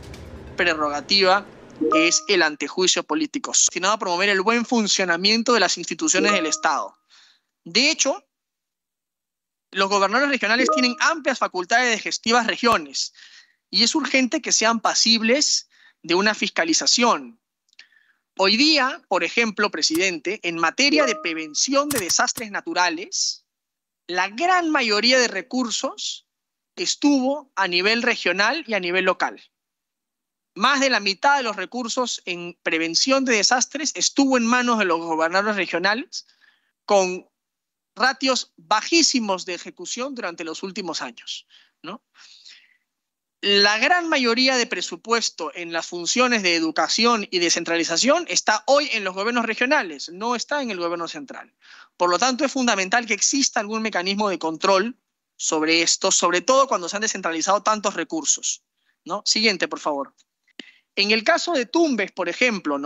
[0.57, 1.47] Prerrogativa
[1.95, 6.97] es el antejuicio político, destinado a promover el buen funcionamiento de las instituciones del Estado.
[7.65, 8.25] De hecho,
[9.73, 13.13] los gobernadores regionales tienen amplias facultades de gestivas regiones
[13.71, 15.69] y es urgente que sean pasibles
[16.03, 17.41] de una fiscalización.
[18.37, 23.45] Hoy día, por ejemplo, presidente, en materia de prevención de desastres naturales,
[24.07, 26.27] la gran mayoría de recursos
[26.77, 29.41] estuvo a nivel regional y a nivel local
[30.55, 34.85] más de la mitad de los recursos en prevención de desastres estuvo en manos de
[34.85, 36.27] los gobernadores regionales,
[36.85, 37.30] con
[38.01, 41.47] ratios bajísimos de ejecución durante los últimos años.
[43.43, 49.03] La gran mayoría de presupuesto en las funciones de educación y descentralización está hoy en
[49.03, 51.55] los gobiernos regionales, no está en el gobierno central.
[51.97, 54.99] Por lo tanto, es fundamental que exista algún mecanismo de control
[55.37, 58.63] sobre esto, sobre todo cuando se han descentralizado tantos recursos.
[59.25, 60.15] Siguiente, por favor.
[60.95, 62.79] En el caso de Tumbes, por ejemplo.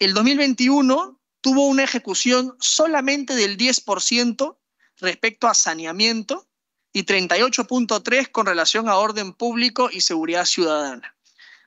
[0.00, 4.56] El 2021 tuvo una ejecución solamente del 10%
[4.98, 6.46] respecto a saneamiento
[6.92, 11.16] y 38.3 con relación a orden público y seguridad ciudadana.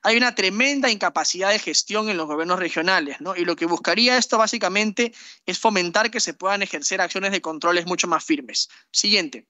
[0.05, 3.37] Hay una tremenda incapacidad de gestión en los gobiernos regionales, ¿no?
[3.37, 5.13] Y lo que buscaría esto básicamente
[5.45, 8.69] es fomentar que se puedan ejercer acciones de controles mucho más firmes.
[8.91, 9.47] Siguiente.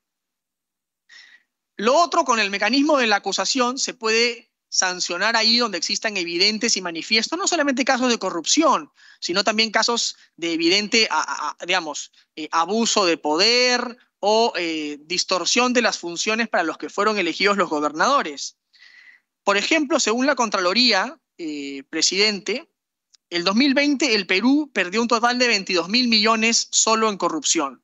[1.75, 6.75] Lo otro, con el mecanismo de la acusación, se puede sancionar ahí donde existan evidentes
[6.77, 11.07] y manifiestos, no solamente casos de corrupción, sino también casos de evidente,
[11.67, 17.19] digamos, eh, abuso de poder o eh, distorsión de las funciones para los que fueron
[17.19, 18.57] elegidos los gobernadores.
[19.43, 22.67] Por ejemplo, según la Contraloría, eh, presidente,
[23.29, 27.82] el 2020 el Perú perdió un total de 22 mil millones solo en corrupción.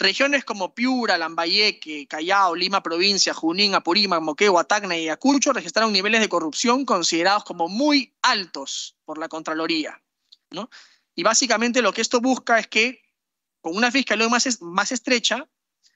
[0.00, 6.22] Regiones como Piura, Lambayeque, Callao, Lima Provincia, Junín, Apurímac, Moquegua, Tacna y Ayacucho registraron niveles
[6.22, 10.00] de corrupción considerados como muy altos por la Contraloría.
[10.50, 10.70] ¿no?
[11.14, 13.02] Y básicamente lo que esto busca es que
[13.60, 15.46] con una fiscalía más, más estrecha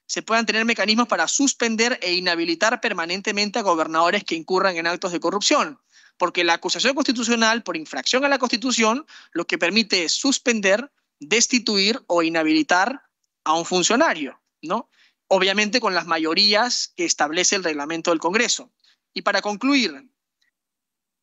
[0.07, 5.13] se puedan tener mecanismos para suspender e inhabilitar permanentemente a gobernadores que incurran en actos
[5.13, 5.81] de corrupción.
[6.19, 12.03] Porque la acusación constitucional por infracción a la Constitución lo que permite es suspender, destituir
[12.07, 13.01] o inhabilitar
[13.45, 14.91] a un funcionario, ¿no?
[15.29, 18.73] Obviamente con las mayorías que establece el reglamento del Congreso.
[19.13, 20.11] Y para concluir,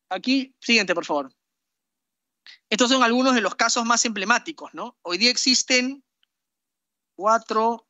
[0.08, 1.34] aquí, siguiente, por favor.
[2.68, 4.96] Estos son algunos de los casos más emblemáticos, ¿no?
[5.02, 6.02] Hoy día existen
[7.14, 7.86] cuatro,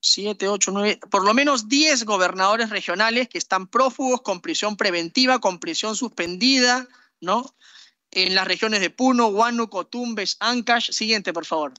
[0.00, 5.38] siete, ocho, nueve, por lo menos diez gobernadores regionales que están prófugos con prisión preventiva,
[5.38, 6.88] con prisión suspendida,
[7.20, 7.54] ¿no?
[8.10, 10.90] En las regiones de Puno, Huánuco, Tumbes, Ancash.
[10.90, 11.72] Siguiente, por favor.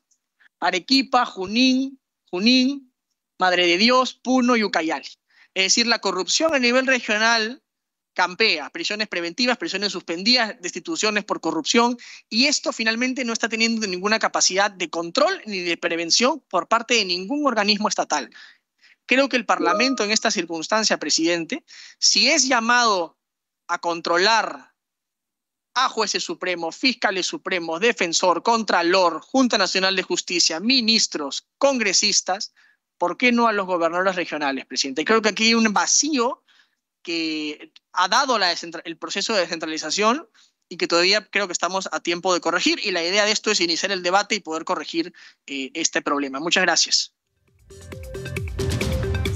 [0.63, 1.99] Arequipa, Junín,
[2.29, 2.93] Junín,
[3.37, 5.07] Madre de Dios, Puno y Ucayali.
[5.53, 7.63] Es decir, la corrupción a nivel regional
[8.13, 11.97] campea, prisiones preventivas, prisiones suspendidas, destituciones por corrupción,
[12.29, 16.93] y esto finalmente no está teniendo ninguna capacidad de control ni de prevención por parte
[16.93, 18.29] de ningún organismo estatal.
[19.05, 21.63] creo que el Parlamento en esta circunstancia, presidente,
[21.99, 23.17] si es llamado
[23.67, 24.72] a controlar
[25.75, 32.53] a jueces supremos, fiscales supremos, defensor, contralor, Junta Nacional de Justicia, ministros, congresistas,
[32.97, 35.05] ¿por qué no a los gobernadores regionales, presidente?
[35.05, 36.43] Creo que aquí hay un vacío
[37.01, 38.37] que ha dado
[38.85, 40.27] el proceso de descentralización
[40.69, 42.79] y que todavía creo que estamos a tiempo de corregir.
[42.83, 45.13] Y la idea de esto es iniciar el debate y poder corregir
[45.45, 46.39] eh, este problema.
[46.39, 47.13] Muchas gracias.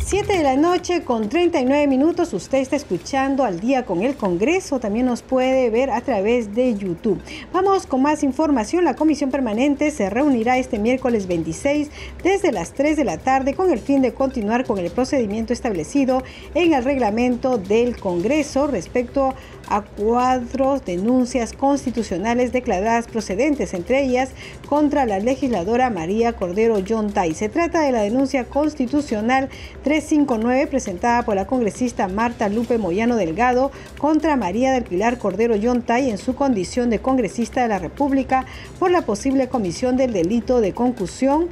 [0.07, 2.31] 7 de la noche con 39 minutos.
[2.31, 4.79] Usted está escuchando al día con el Congreso.
[4.79, 7.21] También nos puede ver a través de YouTube.
[7.51, 8.85] Vamos con más información.
[8.85, 11.89] La Comisión Permanente se reunirá este miércoles 26
[12.23, 16.23] desde las 3 de la tarde con el fin de continuar con el procedimiento establecido
[16.55, 19.33] en el reglamento del Congreso respecto
[19.67, 24.29] a cuatro denuncias constitucionales declaradas procedentes, entre ellas
[24.69, 27.33] contra la legisladora María Cordero Yontay.
[27.33, 29.49] Se trata de la denuncia constitucional
[29.97, 36.11] 359 presentada por la congresista Marta Lupe Moyano Delgado contra María del Pilar Cordero Yontay
[36.11, 38.45] en su condición de congresista de la República
[38.77, 41.49] por la posible comisión del delito de concusión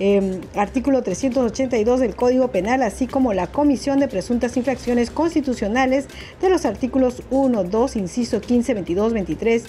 [0.00, 6.06] Em, artículo 382 del Código Penal, así como la comisión de presuntas infracciones constitucionales
[6.40, 9.64] de los artículos 1, 2, inciso 15, 22, 23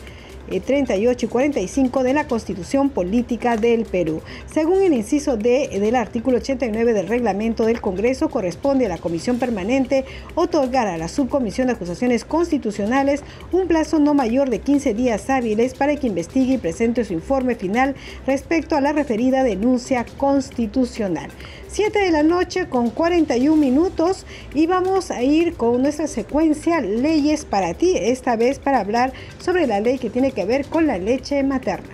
[0.60, 4.22] 38 y 45 de la Constitución Política del Perú.
[4.52, 9.38] Según el inciso D del artículo 89 del reglamento del Congreso, corresponde a la Comisión
[9.38, 13.22] Permanente otorgar a la Subcomisión de Acusaciones Constitucionales
[13.52, 17.56] un plazo no mayor de 15 días hábiles para que investigue y presente su informe
[17.56, 17.95] final
[18.26, 21.30] respecto a la referida denuncia constitucional.
[21.72, 27.46] 7 de la noche con 41 minutos y vamos a ir con nuestra secuencia Leyes
[27.46, 30.98] para ti, esta vez para hablar sobre la ley que tiene que ver con la
[30.98, 31.94] leche materna.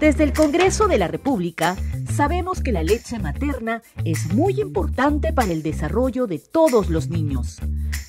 [0.00, 1.76] Desde el Congreso de la República
[2.16, 7.58] sabemos que la leche materna es muy importante para el desarrollo de todos los niños,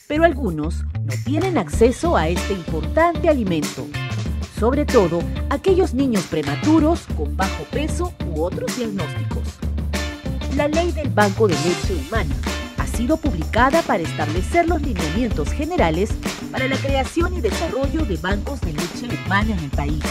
[0.07, 3.85] pero algunos no tienen acceso a este importante alimento
[4.59, 9.43] sobre todo aquellos niños prematuros con bajo peso u otros diagnósticos.
[10.57, 12.35] La ley del Banco de Leche Humana
[12.77, 16.09] ha sido publicada para establecer los lineamientos generales
[16.51, 20.03] para la creación y desarrollo de bancos de leche humana en el país,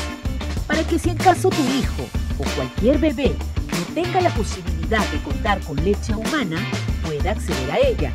[0.66, 2.04] para que si en caso tu hijo
[2.38, 3.34] o cualquier bebé
[3.72, 6.56] no tenga la posibilidad de contar con leche humana,
[7.04, 8.12] pueda acceder a ella.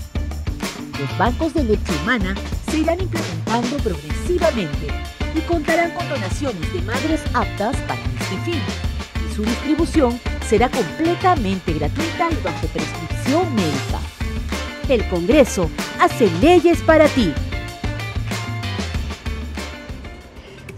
[1.00, 2.34] Los bancos de leche humana
[2.72, 8.62] se irán implementando progresivamente y contarán con donaciones de madres aptas para este fin.
[9.30, 14.00] Y su distribución será completamente gratuita y bajo prescripción médica.
[14.90, 15.70] El Congreso
[16.00, 17.34] hace leyes para ti.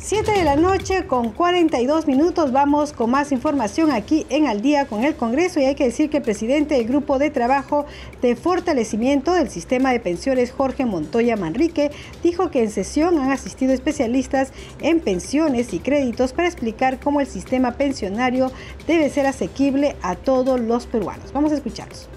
[0.05, 4.85] 7 de la noche con 42 minutos vamos con más información aquí en Al día
[4.85, 7.87] con el Congreso y hay que decir que el presidente del Grupo de Trabajo
[8.21, 11.89] de Fortalecimiento del Sistema de Pensiones Jorge Montoya Manrique
[12.21, 17.25] dijo que en sesión han asistido especialistas en pensiones y créditos para explicar cómo el
[17.25, 18.51] sistema pensionario
[18.85, 21.33] debe ser asequible a todos los peruanos.
[21.33, 22.09] Vamos a escucharlos.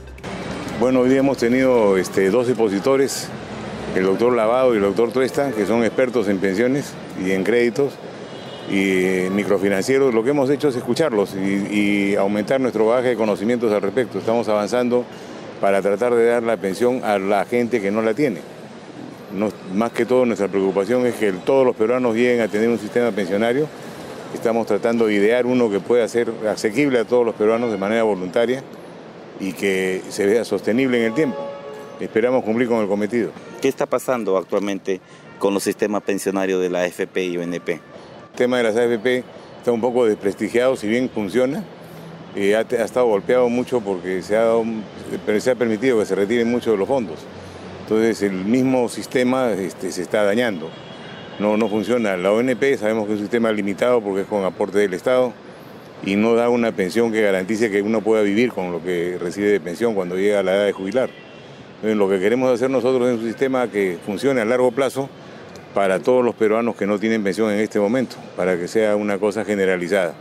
[0.79, 3.31] Bueno, hoy día hemos tenido este, dos expositores
[3.99, 6.93] el doctor Lavado y el doctor Tuesta, que son expertos en pensiones
[7.25, 7.95] y en créditos
[8.71, 13.83] y microfinancieros, lo que hemos hecho es escucharlos y, aumentar nuestro bagaje de conocimientos al
[13.83, 14.19] respecto.
[14.19, 15.05] Estamos avanzando
[15.61, 18.41] para tratar de dar la pensión a la gente que no la tiene.
[19.75, 23.11] más que todo nuestra preocupación es que todos los peruanos lleguen a tener un sistema
[23.11, 23.67] pensionario.
[24.33, 28.05] Estamos tratando de idear uno que pueda ser asequible a todos los peruanos de manera
[28.05, 28.63] voluntaria
[29.41, 31.58] y que se vea sostenible en el tiempo.
[32.01, 33.33] Esperamos cumplir con el cometido.
[33.61, 35.01] ¿Qué está pasando actualmente
[35.41, 37.69] con los sistemas pensionarios de la AFP y ONP?
[37.71, 37.81] El
[38.37, 39.25] tema de las AFP
[39.59, 41.65] está un poco desprestigiado, si bien funciona,
[42.37, 44.65] eh, ha, estado golpeado mucho porque se ha, dado,
[45.41, 47.19] se ha permitido que se retiren muchos de los fondos.
[47.83, 50.71] Entonces el mismo sistema este, se está dañando.
[51.41, 52.17] No, no funciona.
[52.17, 55.33] La ONP sabemos que es un sistema limitado porque es con aporte del Estado
[56.05, 59.49] y no da una pensión que garantice que uno pueda vivir con lo que recibe
[59.49, 61.11] de pensión cuando llega a la edad de jubilar.
[61.83, 65.09] Lo que queremos hacer nosotros es un sistema que funcione a largo plazo
[65.75, 69.19] para todos los peruanos que no tienen pensión en este momento, para que sea una
[69.19, 70.15] cosa generalizada.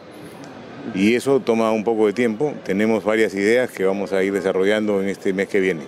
[0.93, 2.53] Y eso toma un poco de tiempo.
[2.63, 5.81] Tenemos varias ideas que vamos a ir desarrollando en este mes que viene.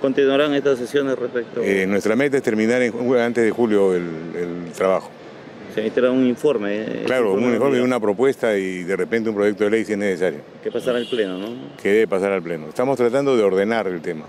[0.00, 1.60] ¿Continuarán estas sesiones respecto?
[1.62, 5.10] Eh, nuestra meta es terminar antes de julio el, trabajo.
[5.74, 6.82] Se necesitará un informe.
[6.82, 9.98] Eh, claro, un informe, una propuesta y de repente un proyecto de ley si es
[9.98, 10.40] necesario.
[10.62, 11.48] Que pasará al Pleno, ¿no?
[11.82, 12.68] Que debe pasar al Pleno.
[12.68, 14.24] Estamos tratando de ordenar el tema.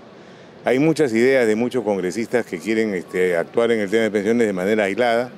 [0.64, 4.46] Hay muchas ideas de muchos congresistas que quieren este, actuar en el tema de pensiones
[4.46, 5.32] de manera aislada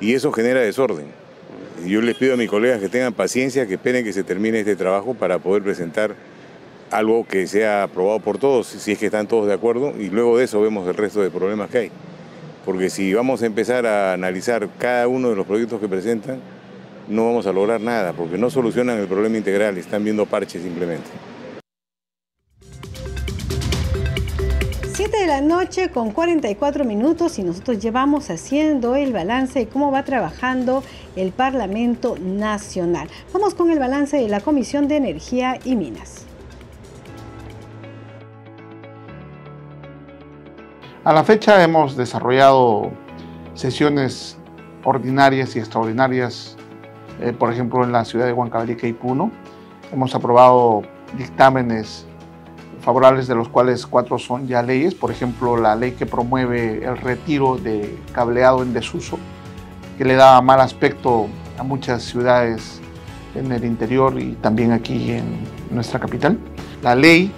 [0.00, 1.04] y eso genera desorden.
[1.86, 4.76] Yo les pido a mis colegas que tengan paciencia, que esperen que se termine este
[4.76, 6.14] trabajo para poder presentar
[6.90, 10.38] algo que sea aprobado por todos, si es que están todos de acuerdo, y luego
[10.38, 11.90] de eso vemos el resto de problemas que hay.
[12.64, 16.40] Porque si vamos a empezar a analizar cada uno de los proyectos que presentan,
[17.06, 21.29] no vamos a lograr nada, porque no solucionan el problema integral, están viendo parches simplemente.
[25.02, 29.90] 7 de la noche con 44 minutos y nosotros llevamos haciendo el balance de cómo
[29.90, 30.82] va trabajando
[31.16, 33.08] el Parlamento Nacional.
[33.32, 36.26] Vamos con el balance de la Comisión de Energía y Minas.
[41.04, 42.90] A la fecha hemos desarrollado
[43.54, 44.36] sesiones
[44.84, 46.58] ordinarias y extraordinarias,
[47.22, 49.30] eh, por ejemplo en la ciudad de Huancavelica y Puno.
[49.92, 50.82] Hemos aprobado
[51.16, 52.06] dictámenes
[52.80, 56.96] favorables de los cuales cuatro son ya leyes, por ejemplo la ley que promueve el
[56.96, 59.18] retiro de cableado en desuso,
[59.98, 61.28] que le da mal aspecto
[61.58, 62.80] a muchas ciudades
[63.34, 65.24] en el interior y también aquí en
[65.70, 66.38] nuestra capital.
[66.82, 67.30] La ley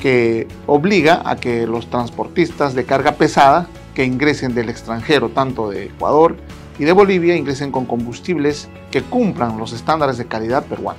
[0.00, 5.84] que obliga a que los transportistas de carga pesada que ingresen del extranjero, tanto de
[5.84, 6.36] Ecuador
[6.78, 10.98] y de Bolivia, ingresen con combustibles que cumplan los estándares de calidad peruana.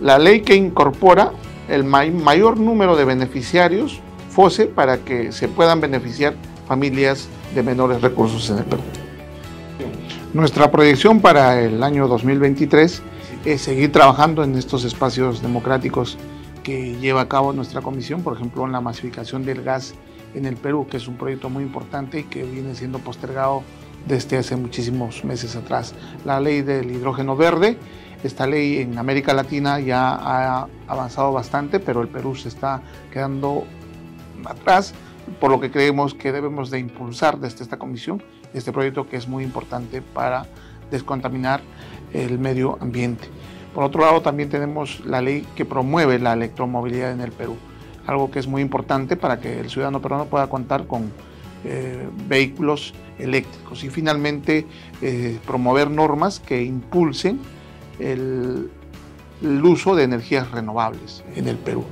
[0.00, 1.32] La ley que incorpora
[1.68, 4.00] el mayor número de beneficiarios
[4.30, 6.34] FOSE para que se puedan beneficiar
[6.68, 8.82] familias de menores recursos en el Perú.
[10.34, 13.02] Nuestra proyección para el año 2023
[13.46, 16.18] es seguir trabajando en estos espacios democráticos
[16.62, 19.94] que lleva a cabo nuestra comisión, por ejemplo, en la masificación del gas
[20.34, 23.62] en el Perú, que es un proyecto muy importante y que viene siendo postergado
[24.06, 25.94] desde hace muchísimos meses atrás.
[26.24, 27.78] La ley del hidrógeno verde,
[28.26, 33.64] esta ley en América Latina ya ha avanzado bastante, pero el Perú se está quedando
[34.44, 34.94] atrás,
[35.40, 38.22] por lo que creemos que debemos de impulsar desde esta comisión
[38.54, 40.46] este proyecto que es muy importante para
[40.90, 41.60] descontaminar
[42.12, 43.28] el medio ambiente.
[43.74, 47.56] Por otro lado, también tenemos la ley que promueve la electromovilidad en el Perú,
[48.06, 51.12] algo que es muy importante para que el ciudadano peruano pueda contar con
[51.64, 54.66] eh, vehículos eléctricos y finalmente
[55.02, 57.40] eh, promover normas que impulsen
[57.98, 58.70] el,
[59.42, 61.84] uso de energías renovables en el Perú.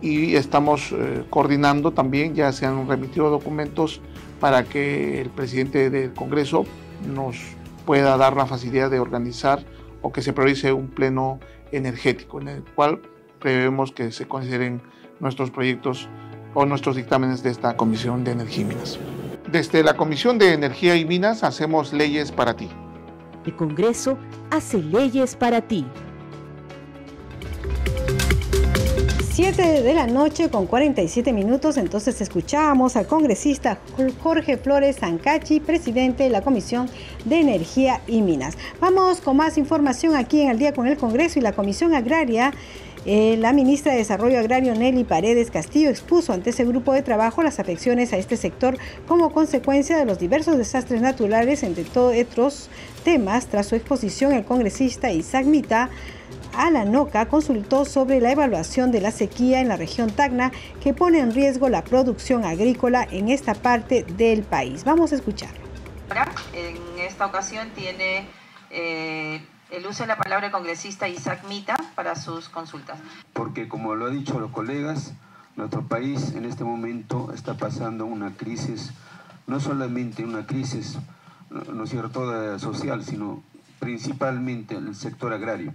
[0.00, 4.00] Y estamos eh, coordinando también, ya se han remitido documentos
[4.40, 6.64] para que el presidente del Congreso
[7.14, 7.36] nos
[7.84, 9.64] pueda dar la facilidad de organizar
[10.02, 11.40] o que se priorice un pleno
[11.72, 13.00] energético en el cual
[13.40, 14.82] prevemos que se consideren
[15.20, 16.08] nuestros proyectos
[16.54, 18.98] o nuestros dictámenes de esta Comisión de Energía y Minas.
[19.50, 22.68] Desde la Comisión de Energía y Minas hacemos leyes para ti.
[23.48, 24.18] El Congreso
[24.50, 25.86] hace leyes para ti.
[29.32, 33.78] 7 de la noche con 47 minutos, entonces escuchábamos al congresista
[34.22, 36.90] Jorge Flores Zancachi, presidente de la Comisión
[37.24, 38.58] de Energía y Minas.
[38.80, 42.52] Vamos con más información aquí en el día con el Congreso y la Comisión Agraria.
[43.10, 47.42] Eh, la ministra de Desarrollo Agrario Nelly Paredes Castillo expuso ante ese grupo de trabajo
[47.42, 52.68] las afecciones a este sector como consecuencia de los diversos desastres naturales, entre todos otros
[53.04, 53.46] temas.
[53.46, 55.88] Tras su exposición, el congresista Isaac Mita
[56.54, 60.52] a la NOCA consultó sobre la evaluación de la sequía en la región Tacna
[60.82, 64.84] que pone en riesgo la producción agrícola en esta parte del país.
[64.84, 65.66] Vamos a escucharlo.
[66.52, 68.26] En esta ocasión tiene
[68.70, 69.40] eh,
[69.70, 72.98] el uso de la palabra congresista Isaac Mita para sus consultas.
[73.32, 75.12] Porque como lo han dicho los colegas,
[75.56, 78.92] nuestro país en este momento está pasando una crisis,
[79.46, 80.98] no solamente una crisis,
[81.50, 83.42] no es cierto, social, sino
[83.78, 85.72] principalmente en el sector agrario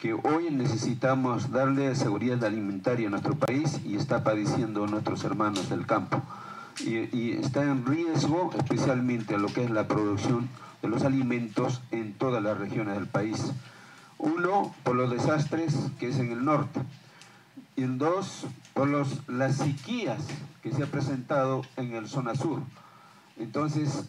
[0.00, 5.86] que hoy necesitamos darle seguridad alimentaria a nuestro país y está padeciendo nuestros hermanos del
[5.86, 6.20] campo.
[6.80, 10.50] Y, está en riesgo especialmente lo que es la producción
[10.84, 13.52] de los alimentos en todas las regiones del país.
[14.18, 16.78] Uno, por los desastres que es en el norte.
[17.74, 20.22] Y dos, por los, las sequías
[20.62, 22.60] que se ha presentado en el zona sur.
[23.38, 24.04] Entonces,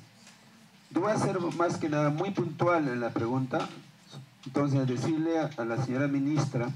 [0.92, 3.70] voy a ser más que nada muy puntual en la pregunta,
[4.46, 6.68] entonces, decirle a, la señora ministra,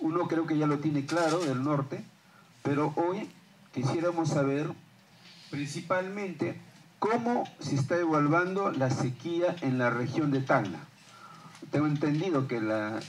[0.00, 2.04] uno creo que ya lo tiene claro del norte,
[2.62, 3.30] pero hoy
[3.72, 4.70] quisiéramos saber
[5.50, 6.60] principalmente
[7.00, 10.78] cómo se está evaluando la sequía en la región de Tacna.
[11.72, 13.00] Tengo entendido que la,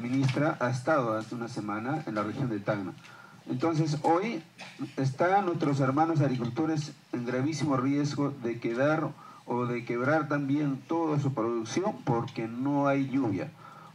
[0.00, 2.94] ministra ha estado hace una semana en la región de Tacna.
[3.46, 4.42] Entonces, hoy
[4.96, 9.10] están nuestros hermanos agricultores en gravísimo riesgo de quedar
[9.44, 13.50] o de quebrar también toda su producción porque no hay lluvia.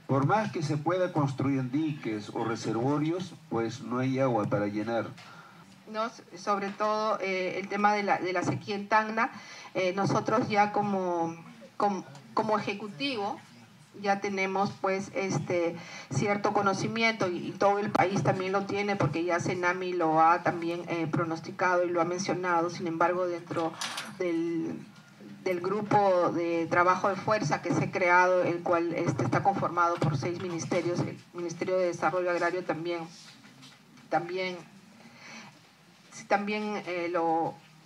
[0.05, 5.07] Por más que se pueda construir diques o reservorios, pues no hay agua para llenar.
[5.91, 9.31] No, sobre todo eh, el tema de la, de la, sequía en Tacna,
[9.73, 11.35] eh, nosotros ya como,
[11.77, 13.39] como, ejecutivo
[13.99, 15.75] ya tenemos pues este
[16.11, 20.83] cierto conocimiento y, todo el país también lo tiene porque ya Senami lo ha también
[20.89, 23.73] eh, pronosticado y lo ha mencionado, sin embargo dentro
[24.19, 24.79] del,
[25.43, 29.95] del, grupo de trabajo de fuerza que se ha creado, el cual este, está conformado
[29.95, 32.99] por seis ministerios, el Ministerio de Desarrollo Agrario también,
[34.09, 34.55] también,
[36.27, 37.09] también eh,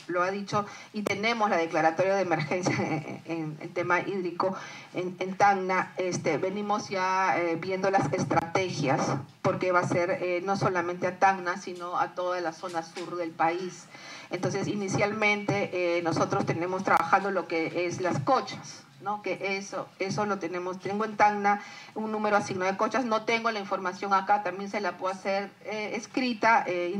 [0.08, 2.76] lo ha dicho, y tenemos la declaratoria de emergencia
[3.26, 4.56] en el tema hídrico
[4.94, 9.02] en, en Tacna, este, venimos ya eh, viendo las estrategias,
[9.42, 13.16] porque va a ser eh, no solamente a Tacna, sino a toda la zona sur
[13.16, 13.86] del país.
[14.30, 19.22] Entonces, inicialmente eh, nosotros tenemos trabajando lo que es las cochas, ¿no?
[19.22, 20.80] que eso, eso lo tenemos.
[20.80, 21.62] Tengo en Tacna
[21.94, 25.52] un número asignado de cochas, no tengo la información acá, también se la puedo hacer
[25.66, 26.96] eh, escrita, eh,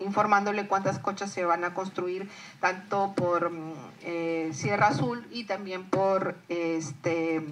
[0.00, 2.28] informándole cuántas cochas se van a construir,
[2.60, 3.72] tanto por mm,
[4.02, 7.42] eh, Sierra Azul y también por este,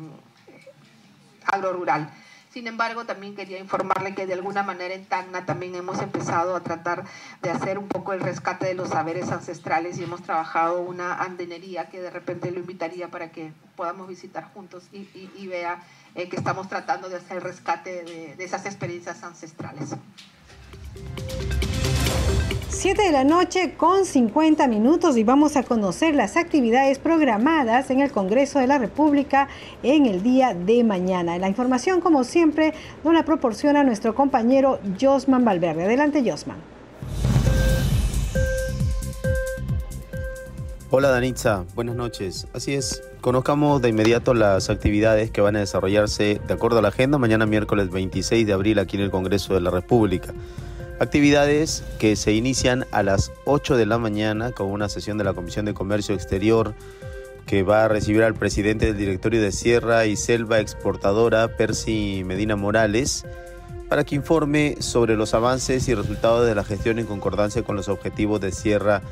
[1.47, 2.11] agro rural.
[2.55, 6.61] Sin embargo, también quería informarle que de alguna manera en Tacna también hemos empezado a
[6.61, 7.03] tratar
[7.43, 11.89] de hacer un poco el rescate de los saberes ancestrales y hemos trabajado una andenería
[11.89, 15.83] que de repente lo invitaría para que podamos visitar juntos y, vea
[16.15, 19.97] eh, que estamos tratando de hacer el rescate de, de esas experiencias ancestrales.
[22.75, 28.01] 7 de la noche con 50 minutos y vamos a conocer las actividades programadas en
[28.01, 29.49] el Congreso de la República
[29.85, 31.39] en el día de mañana.
[31.39, 35.85] La información, como siempre, nos la proporciona nuestro compañero Josman Valverde.
[35.85, 36.59] Adelante, Josman.
[40.91, 42.49] Hola Danitza, buenas noches.
[42.55, 46.89] Así es, conozcamos de inmediato las actividades que van a desarrollarse de acuerdo a la
[46.89, 50.35] agenda mañana miércoles 26 de abril aquí en el Congreso de la República.
[51.05, 55.35] Actividades que se inician a las 8 de la mañana con una sesión de la
[55.35, 56.75] Comisión de Comercio Exterior
[57.45, 62.57] que va a recibir al presidente del directorio de Sierra y Selva Exportadora, Percy Medina
[62.57, 63.27] Morales,
[63.91, 67.91] para que informe sobre los avances y resultados de la gestión en concordancia con los
[67.91, 69.03] objetivos de Sierra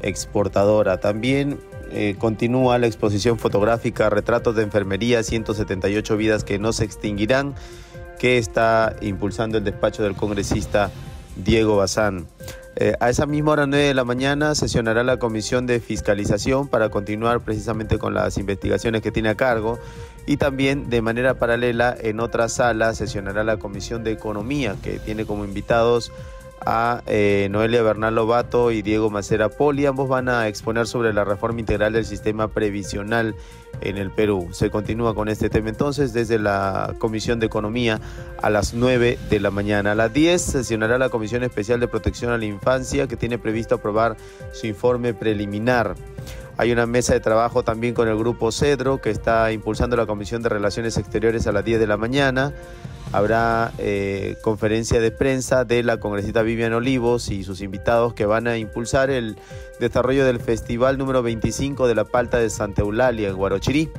[0.00, 1.00] Exportadora.
[1.00, 7.54] También eh, continúa la exposición fotográfica Retratos de Enfermería, 178 vidas que no se extinguirán,
[8.18, 10.90] que está impulsando el despacho del congresista
[11.36, 12.26] Diego Bazán.
[12.76, 16.88] Eh, a esa misma hora 9 de la mañana sesionará la comisión de fiscalización para
[16.88, 19.78] continuar precisamente con las investigaciones que tiene a cargo
[20.26, 25.26] y también de manera paralela en otra sala sesionará la comisión de economía que tiene
[25.26, 26.12] como invitados
[26.66, 29.86] a eh, Noelia Bernal Lobato y Diego Macera Poli.
[29.86, 33.34] Ambos van a exponer sobre la reforma integral del sistema previsional
[33.80, 34.48] en el Perú.
[34.52, 38.00] Se continúa con este tema entonces desde la Comisión de Economía
[38.40, 39.92] a las 9 de la mañana.
[39.92, 43.76] A las 10 sesionará la Comisión Especial de Protección a la Infancia que tiene previsto
[43.76, 44.16] aprobar
[44.52, 45.94] su informe preliminar.
[46.58, 50.42] Hay una mesa de trabajo también con el Grupo Cedro que está impulsando la Comisión
[50.42, 52.52] de Relaciones Exteriores a las 10 de la mañana
[53.12, 58.46] habrá eh, conferencia de prensa de la congresista Vivian Olivos y sus invitados que van
[58.46, 59.36] a impulsar el
[59.78, 63.90] desarrollo del festival número 25 de la Palta de Santa Eulalia en Guarochirí.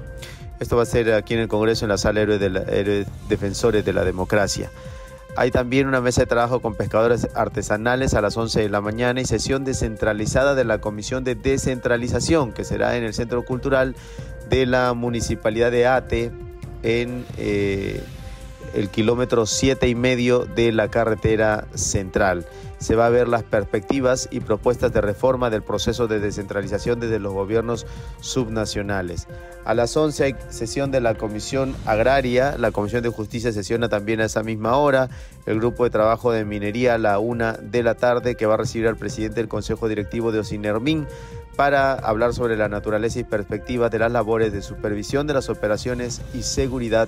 [0.60, 3.94] Esto va a ser aquí en el Congreso en la sala Héroes, de Defensores de
[3.94, 4.72] la Democracia.
[5.36, 9.20] Hay también una mesa de trabajo con pescadores artesanales a las 11 de la mañana
[9.20, 13.96] y sesión descentralizada de la Comisión de Descentralización que será en el Centro Cultural
[14.50, 16.32] de la Municipalidad de Ate
[16.82, 17.26] en...
[17.38, 18.02] Eh,
[18.74, 22.46] el kilómetro siete y medio de la carretera central.
[22.80, 27.20] Se va a ver las perspectivas y propuestas de reforma del proceso de descentralización desde
[27.20, 27.86] los gobiernos
[28.20, 29.28] subnacionales.
[29.64, 34.20] A las 11 hay sesión de la Comisión Agraria, la Comisión de Justicia sesiona también
[34.20, 35.10] a esa misma hora,
[35.46, 38.58] el grupo de trabajo de minería a la una de la tarde que va a
[38.58, 41.08] recibir al presidente del Consejo Directivo de Ocinermin
[41.56, 46.22] para hablar sobre la naturaleza y perspectivas de las labores de supervisión de las operaciones
[46.34, 47.08] y seguridad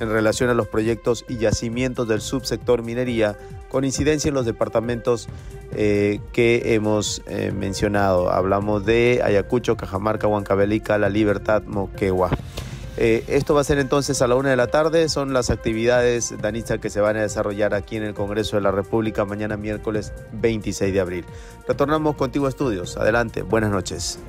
[0.00, 3.36] en relación a los proyectos y yacimientos del subsector minería
[3.68, 5.28] con incidencia en los departamentos
[5.72, 8.30] eh, que hemos eh, mencionado.
[8.30, 12.30] Hablamos de Ayacucho, Cajamarca, Huancavelica, La Libertad, Moquegua.
[12.96, 15.08] Eh, esto va a ser entonces a la una de la tarde.
[15.08, 18.70] Son las actividades, Danitza, que se van a desarrollar aquí en el Congreso de la
[18.70, 21.24] República mañana miércoles 26 de abril.
[21.66, 22.96] Retornamos contigo a estudios.
[22.96, 24.20] Adelante, buenas noches.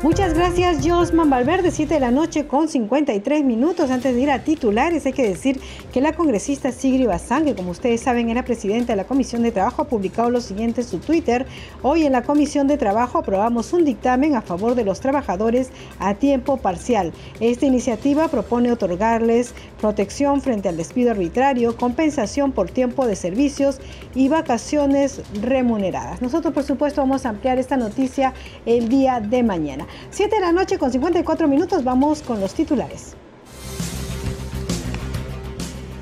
[0.00, 3.90] Muchas gracias, Josman Valverde, 7 de la noche con 53 minutos.
[3.90, 5.60] Antes de ir a titulares, hay que decir
[5.92, 9.82] que la congresista Sigri Bazán, como ustedes saben era presidenta de la Comisión de Trabajo,
[9.82, 11.46] ha publicado lo siguiente en su Twitter.
[11.82, 16.14] Hoy en la Comisión de Trabajo aprobamos un dictamen a favor de los trabajadores a
[16.14, 17.12] tiempo parcial.
[17.40, 23.80] Esta iniciativa propone otorgarles protección frente al despido arbitrario, compensación por tiempo de servicios
[24.14, 26.22] y vacaciones remuneradas.
[26.22, 28.32] Nosotros, por supuesto, vamos a ampliar esta noticia
[28.64, 29.87] el día de mañana.
[30.10, 33.16] 7 de la noche con 54 minutos, vamos con los titulares.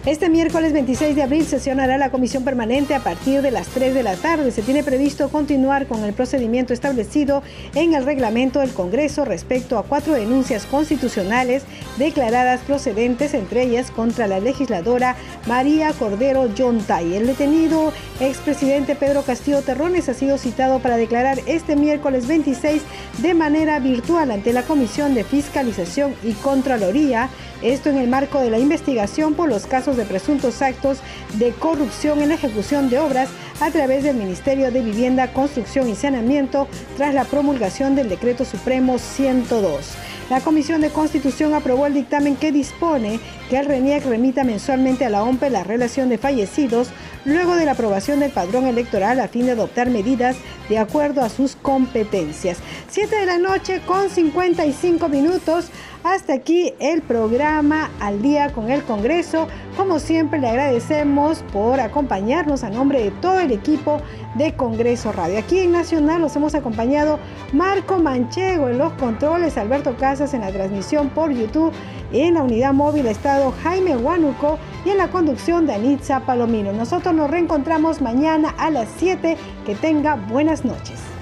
[0.07, 4.05] Este miércoles 26 de abril sesionará la comisión permanente a partir de las 3 de
[4.05, 4.53] la tarde.
[4.53, 7.43] Se tiene previsto continuar con el procedimiento establecido
[7.75, 11.65] en el reglamento del Congreso respecto a cuatro denuncias constitucionales
[11.99, 15.17] declaradas procedentes, entre ellas contra la legisladora
[15.49, 17.17] María Cordero Yontay.
[17.17, 22.81] El detenido expresidente Pedro Castillo Terrones ha sido citado para declarar este miércoles 26
[23.19, 27.29] de manera virtual ante la Comisión de Fiscalización y Contraloría
[27.63, 30.99] esto en el marco de la investigación por los casos de presuntos actos
[31.35, 33.29] de corrupción en la ejecución de obras
[33.61, 38.99] a través del Ministerio de Vivienda, Construcción y Saneamiento tras la promulgación del Decreto Supremo
[38.99, 39.97] 102.
[40.29, 45.11] La Comisión de Constitución aprobó el dictamen que dispone que el RENIEC remita mensualmente a
[45.11, 46.89] la OMPE la relación de fallecidos
[47.25, 50.37] luego de la aprobación del padrón electoral a fin de adoptar medidas
[50.69, 52.59] de acuerdo a sus competencias.
[52.91, 55.67] 7 de la noche con 55 minutos.
[56.07, 59.49] Hasta aquí el programa Al día con el Congreso.
[59.77, 64.01] Como siempre le agradecemos por acompañarnos a nombre de todo el equipo
[64.37, 65.41] de Congreso Radio.
[65.41, 67.19] Aquí en Nacional nos hemos acompañado
[67.53, 71.73] Marco Manchego en los controles, Alberto Casas en la transmisión por YouTube,
[72.13, 76.73] en la unidad móvil Estado Jaime Huánuco y en la conducción de Anitza Palomino.
[76.73, 79.37] Nosotros nos reencontramos mañana a las 7.
[79.67, 81.16] Que tenga buenas noches.